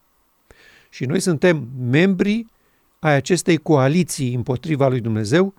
[0.90, 2.46] Și noi suntem membri
[3.00, 5.54] ai acestei coaliții împotriva lui Dumnezeu,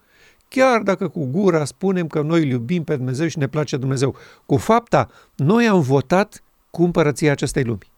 [0.48, 4.16] chiar dacă cu gura spunem că noi îl iubim pe Dumnezeu și ne place Dumnezeu.
[4.46, 7.90] Cu fapta, noi am votat cu împărăția acestei lumi,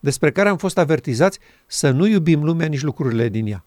[0.00, 3.64] despre care am fost avertizați să nu iubim lumea nici lucrurile din ea.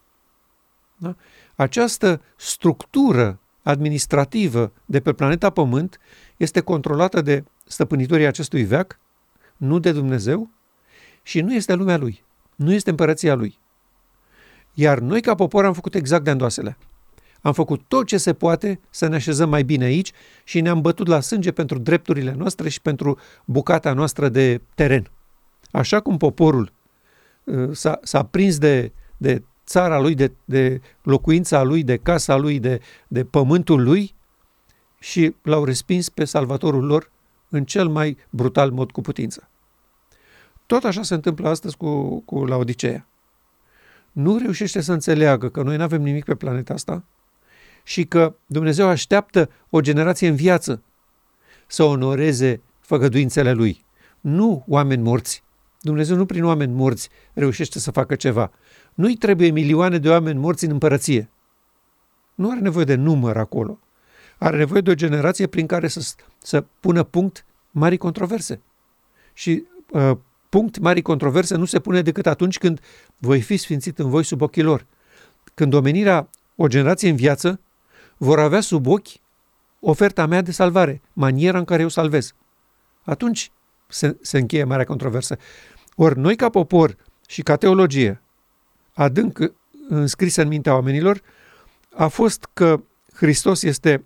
[0.97, 1.15] Da?
[1.55, 5.99] Această structură administrativă de pe planeta Pământ
[6.37, 8.99] este controlată de stăpânitorii acestui veac,
[9.57, 10.49] nu de Dumnezeu,
[11.23, 12.23] și nu este lumea lui,
[12.55, 13.59] nu este împărăția lui.
[14.73, 16.77] Iar noi ca popor am făcut exact de îndoasele.
[17.41, 20.11] Am făcut tot ce se poate să ne așezăm mai bine aici
[20.43, 25.09] și ne-am bătut la sânge pentru drepturile noastre și pentru bucata noastră de teren.
[25.71, 26.71] Așa cum poporul
[27.43, 32.59] uh, s-a, s-a prins de, de țara lui, de, de locuința lui, de casa lui,
[32.59, 34.15] de, de pământul lui
[34.99, 37.11] și l-au respins pe salvatorul lor
[37.49, 39.49] în cel mai brutal mod cu putință.
[40.65, 43.05] Tot așa se întâmplă astăzi cu, cu Laodicea.
[44.11, 47.03] Nu reușește să înțeleagă că noi nu avem nimic pe planeta asta
[47.83, 50.83] și că Dumnezeu așteaptă o generație în viață
[51.67, 53.85] să onoreze făgăduințele lui.
[54.19, 55.43] Nu oameni morți.
[55.81, 58.51] Dumnezeu nu prin oameni morți reușește să facă ceva.
[59.01, 61.29] Nu-i trebuie milioane de oameni morți în împărăție.
[62.35, 63.79] Nu are nevoie de număr acolo.
[64.37, 68.61] Are nevoie de o generație prin care să, să pună punct mari controverse.
[69.33, 70.11] Și uh,
[70.49, 72.79] punct mari controverse nu se pune decât atunci când
[73.17, 74.85] voi fi sfințit în voi sub ochii lor.
[75.53, 77.59] Când omenirea, o generație în viață,
[78.17, 79.09] vor avea sub ochi
[79.79, 82.33] oferta mea de salvare, maniera în care eu salvez.
[83.03, 83.51] Atunci
[83.87, 85.37] se, se încheie marea controversă.
[85.95, 86.97] Ori noi ca popor
[87.27, 88.21] și ca teologie,
[88.93, 89.53] adânc
[89.87, 91.21] înscrisă în mintea oamenilor,
[91.95, 92.81] a fost că
[93.13, 94.05] Hristos este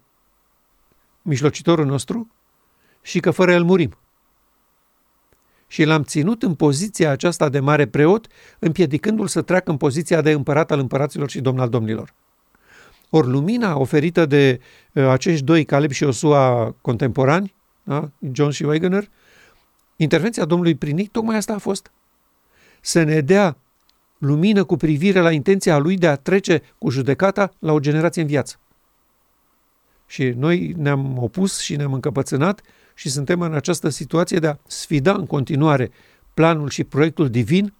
[1.21, 2.31] mijlocitorul nostru
[3.01, 3.97] și că fără el murim.
[5.67, 8.27] Și l-am ținut în poziția aceasta de mare preot,
[8.59, 12.13] împiedicându-l să treacă în poziția de împărat al împăraților și domn al domnilor.
[13.09, 14.59] Ori lumina oferită de
[14.93, 18.09] uh, acești doi, Caleb și Osua contemporani, da?
[18.31, 19.09] John și Wegener,
[19.95, 21.91] intervenția Domnului prin ei, tocmai asta a fost.
[22.81, 23.57] Să ne dea
[24.25, 28.27] lumină cu privire la intenția lui de a trece cu judecata la o generație în
[28.27, 28.59] viață.
[30.07, 32.61] Și noi ne-am opus și ne-am încăpățânat
[32.93, 35.91] și suntem în această situație de a sfida în continuare
[36.33, 37.73] planul și proiectul divin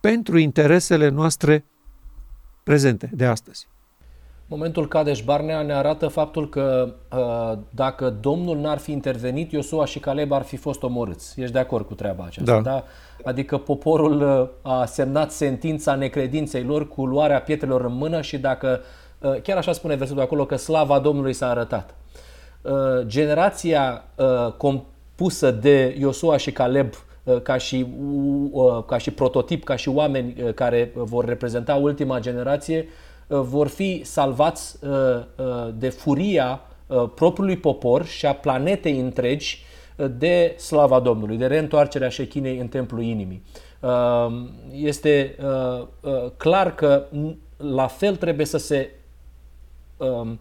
[0.00, 1.64] pentru interesele noastre
[2.62, 3.68] prezente de astăzi.
[4.46, 9.98] Momentul Cadeș Barnea ne arată faptul că uh, dacă Domnul n-ar fi intervenit, Iosua și
[9.98, 11.40] Caleb ar fi fost omorâți.
[11.40, 12.60] Ești de acord cu treaba aceasta, da?
[12.60, 12.84] da?
[13.24, 18.80] Adică poporul uh, a semnat sentința necredinței lor cu luarea pietrelor în mână și dacă,
[19.18, 21.94] uh, chiar așa spune versetul acolo, că slava Domnului s-a arătat.
[23.06, 24.04] Generația
[24.56, 26.88] compusă de Iosua și Caleb
[27.42, 27.86] ca și,
[28.86, 34.76] ca și prototip, ca și oameni care vor reprezenta ultima generație, Uh, vor fi salvați
[34.84, 34.90] uh,
[35.36, 36.60] uh, de furia
[37.14, 39.64] propriului popor și a planetei întregi
[40.10, 43.42] de slava Domnului, de reîntoarcerea șechinei în templul inimii.
[44.72, 45.36] Este
[46.36, 47.04] clar că
[47.56, 48.90] la fel trebuie să se
[49.96, 50.40] um,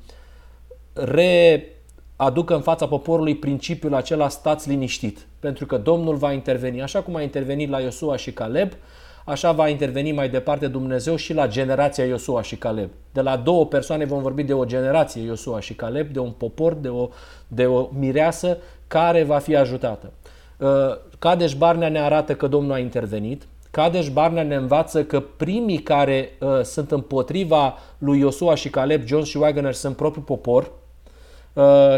[0.93, 7.15] readucă în fața poporului principiul acela stați liniștit, pentru că Domnul va interveni, așa cum
[7.15, 8.71] a intervenit la Iosua și Caleb,
[9.25, 12.89] așa va interveni mai departe Dumnezeu și la generația Iosua și Caleb.
[13.11, 16.73] De la două persoane vom vorbi de o generație Iosua și Caleb, de un popor,
[16.73, 17.09] de o,
[17.47, 18.57] de o mireasă
[18.87, 20.11] care va fi ajutată.
[20.57, 20.69] Uh,
[21.19, 23.43] Cadeș Barnea ne arată că Domnul a intervenit.
[23.71, 29.23] Cadeș Barnea ne învață că primii care uh, sunt împotriva lui Iosua și Caleb, John
[29.23, 30.82] și Wagner, sunt propriul popor, Uh,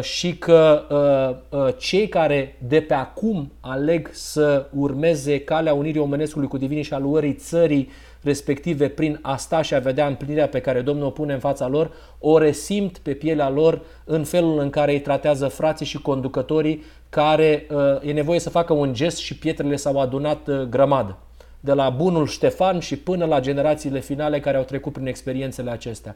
[0.01, 6.47] și că uh, uh, cei care de pe acum aleg să urmeze calea unirii omenescului
[6.47, 7.89] cu divinii și a luării țării
[8.21, 11.91] respective prin asta și a vedea împlinirea pe care Domnul o pune în fața lor,
[12.19, 17.67] o resimt pe pielea lor în felul în care îi tratează frații și conducătorii care
[17.71, 21.17] uh, e nevoie să facă un gest și pietrele s-au adunat uh, grămadă.
[21.59, 26.15] De la bunul Ștefan și până la generațiile finale care au trecut prin experiențele acestea.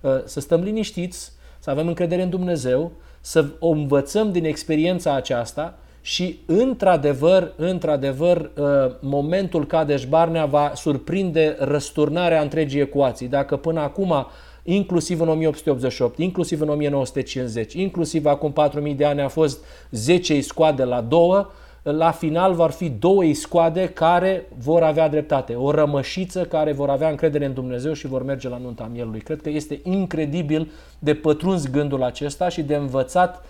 [0.00, 1.32] Uh, să stăm liniștiți,
[1.70, 8.66] să avem încredere în Dumnezeu, să o învățăm din experiența aceasta și într-adevăr, într-adevăr, uh,
[9.00, 13.28] momentul Cadeș Barnea va surprinde răsturnarea întregii ecuații.
[13.28, 14.26] Dacă până acum,
[14.62, 20.84] inclusiv în 1888, inclusiv în 1950, inclusiv acum 4000 de ani a fost 10 iscoade
[20.84, 21.50] la două,
[21.82, 27.08] la final vor fi două iscoade care vor avea dreptate, o rămășiță care vor avea
[27.08, 29.20] încredere în Dumnezeu și vor merge la nunta mielului.
[29.20, 33.44] Cred că este incredibil de pătruns gândul acesta și de învățat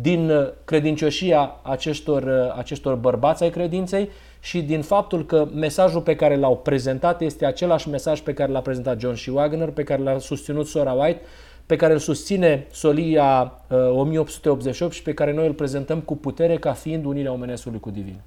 [0.00, 0.30] din
[0.64, 4.08] credincioșia acestor, acestor bărbați ai credinței
[4.40, 8.60] și din faptul că mesajul pe care l-au prezentat este același mesaj pe care l-a
[8.60, 11.20] prezentat John și Wagner, pe care l-a susținut Sora White,
[11.70, 16.56] pe care îl susține Solia uh, 1888 și pe care noi îl prezentăm cu putere
[16.56, 18.20] ca fiind unirea omenescului cu divin.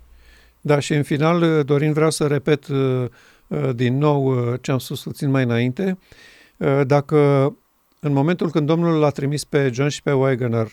[0.61, 3.05] Da, și în final, uh, Dorin, vreau să repet uh,
[3.47, 5.97] uh, din nou ce am spus puțin mai înainte.
[6.85, 7.17] Dacă
[7.99, 10.67] în momentul când Domnul l-a trimis pe John și pe Wagner,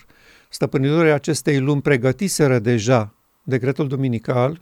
[0.49, 3.13] stăpânitorii acestei lumi pregătiseră deja
[3.43, 4.61] decretul duminical,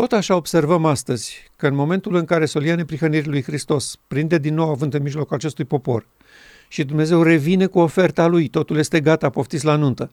[0.00, 4.54] tot așa observăm astăzi că în momentul în care solia neprihănirii lui Hristos prinde din
[4.54, 6.06] nou avânt în mijlocul acestui popor
[6.68, 10.10] și Dumnezeu revine cu oferta lui, totul este gata, poftiți la nuntă.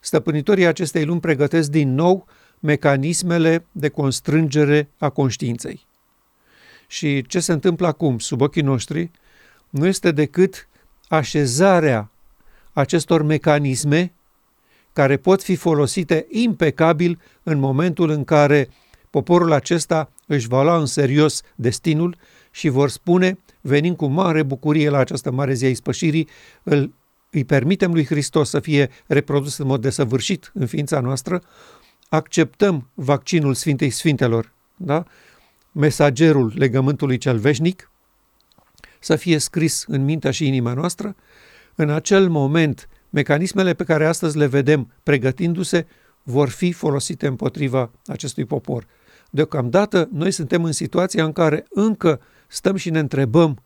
[0.00, 2.26] Stăpânitorii acestei lumi pregătesc din nou
[2.60, 5.86] mecanismele de constrângere a conștiinței.
[6.86, 9.10] Și ce se întâmplă acum, sub ochii noștri,
[9.70, 10.68] nu este decât
[11.08, 12.10] așezarea
[12.72, 14.12] acestor mecanisme
[14.96, 18.68] care pot fi folosite impecabil în momentul în care
[19.10, 22.16] poporul acesta își va lua în serios destinul
[22.50, 26.28] și vor spune, venim cu mare bucurie la această mare zi a ispășirii,
[26.62, 26.92] îl,
[27.30, 31.42] îi permitem lui Hristos să fie reprodus în mod desăvârșit în ființa noastră,
[32.08, 35.04] acceptăm vaccinul Sfintei Sfintelor, da?
[35.72, 37.90] mesagerul legământului cel veșnic,
[38.98, 41.16] să fie scris în mintea și inima noastră,
[41.74, 45.86] în acel moment mecanismele pe care astăzi le vedem pregătindu-se
[46.22, 48.86] vor fi folosite împotriva acestui popor.
[49.30, 53.62] Deocamdată noi suntem în situația în care încă stăm și ne întrebăm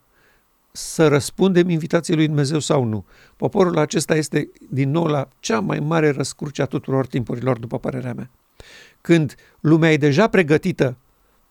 [0.73, 3.05] să răspundem invitației lui Dumnezeu sau nu.
[3.37, 8.15] Poporul acesta este din nou la cea mai mare răscruce a tuturor timpurilor, după părerea
[8.15, 8.31] mea.
[9.01, 10.97] Când lumea e deja pregătită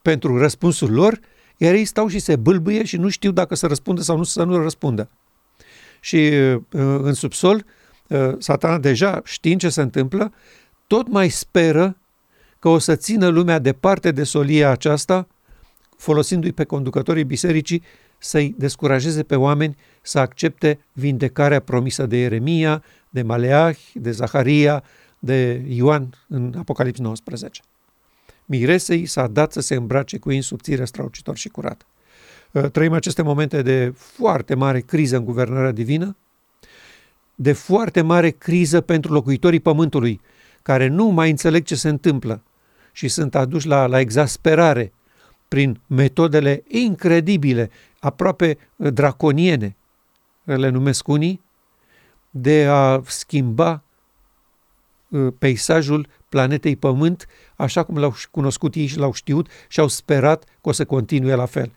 [0.02, 1.20] pentru răspunsul lor,
[1.58, 4.44] iar ei stau și se bâlbâie și nu știu dacă să răspundă sau nu să
[4.44, 5.10] nu răspundă.
[6.00, 6.62] Și uh,
[7.02, 7.64] în subsol, uh,
[8.38, 10.34] satana deja știind ce se întâmplă,
[10.88, 11.98] tot mai speră
[12.60, 15.28] că o să țină lumea departe de solia aceasta,
[15.98, 17.84] folosindu-i pe conducătorii bisericii
[18.18, 24.84] să-i descurajeze pe oameni să accepte vindecarea promisă de Ieremia, de Maleah, de Zaharia,
[25.20, 27.62] de Ioan în Apocalips 19.
[28.46, 31.86] Miresei s-a dat să se îmbrace cu ei subțire, straucitor și curat.
[32.52, 36.16] Uh, trăim aceste momente de foarte mare criză în guvernarea divină,
[37.42, 40.22] de foarte mare criză pentru locuitorii pământului,
[40.62, 42.44] care nu mai înțeleg ce se întâmplă
[42.92, 44.94] și sunt aduși la, la exasperare
[45.48, 47.70] prin metodele incredibile,
[48.00, 49.76] aproape draconiene,
[50.44, 51.42] le numesc unii,
[52.30, 53.84] de a schimba
[55.10, 60.44] uh, peisajul planetei Pământ, așa cum l-au cunoscut ei și l-au știut și au sperat
[60.44, 61.72] că o să continue la fel.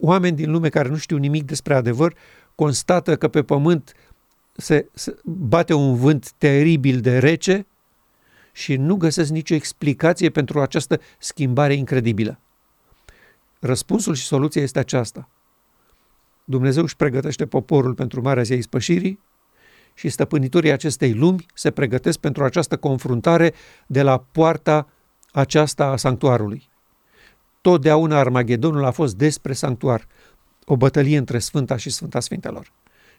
[0.00, 2.14] Oameni din lume care nu știu nimic despre adevăr
[2.54, 3.94] constată că pe Pământ
[4.52, 7.66] se, se bate un vânt teribil de rece
[8.52, 12.38] și nu găsesc nicio explicație pentru această schimbare incredibilă.
[13.58, 15.28] Răspunsul și soluția este aceasta.
[16.44, 19.20] Dumnezeu își pregătește poporul pentru Marea Zi a Ispășirii
[19.94, 23.54] și stăpânitorii acestei lumi se pregătesc pentru această confruntare
[23.86, 24.88] de la poarta
[25.32, 26.70] aceasta a sanctuarului.
[27.60, 30.06] Totdeauna Armagedonul a fost despre sanctuar,
[30.64, 32.72] o bătălie între Sfânta și Sfânta Sfintelor.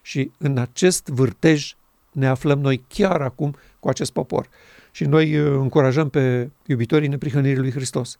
[0.05, 1.73] Și în acest vârtej
[2.11, 4.49] ne aflăm noi chiar acum cu acest popor.
[4.91, 8.19] Și noi uh, încurajăm pe iubitorii neprihănirii lui Hristos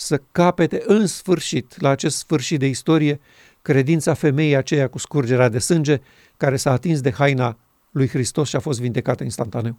[0.00, 3.20] să capete în sfârșit, la acest sfârșit de istorie,
[3.62, 6.00] credința femeii aceea cu scurgerea de sânge,
[6.36, 7.56] care s-a atins de haina
[7.90, 9.78] lui Hristos și a fost vindecată instantaneu.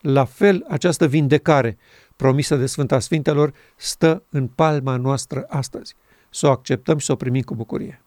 [0.00, 1.78] La fel, această vindecare
[2.16, 5.94] promisă de Sfânta Sfintelor stă în palma noastră astăzi.
[6.30, 8.02] Să o acceptăm și să o primim cu bucurie.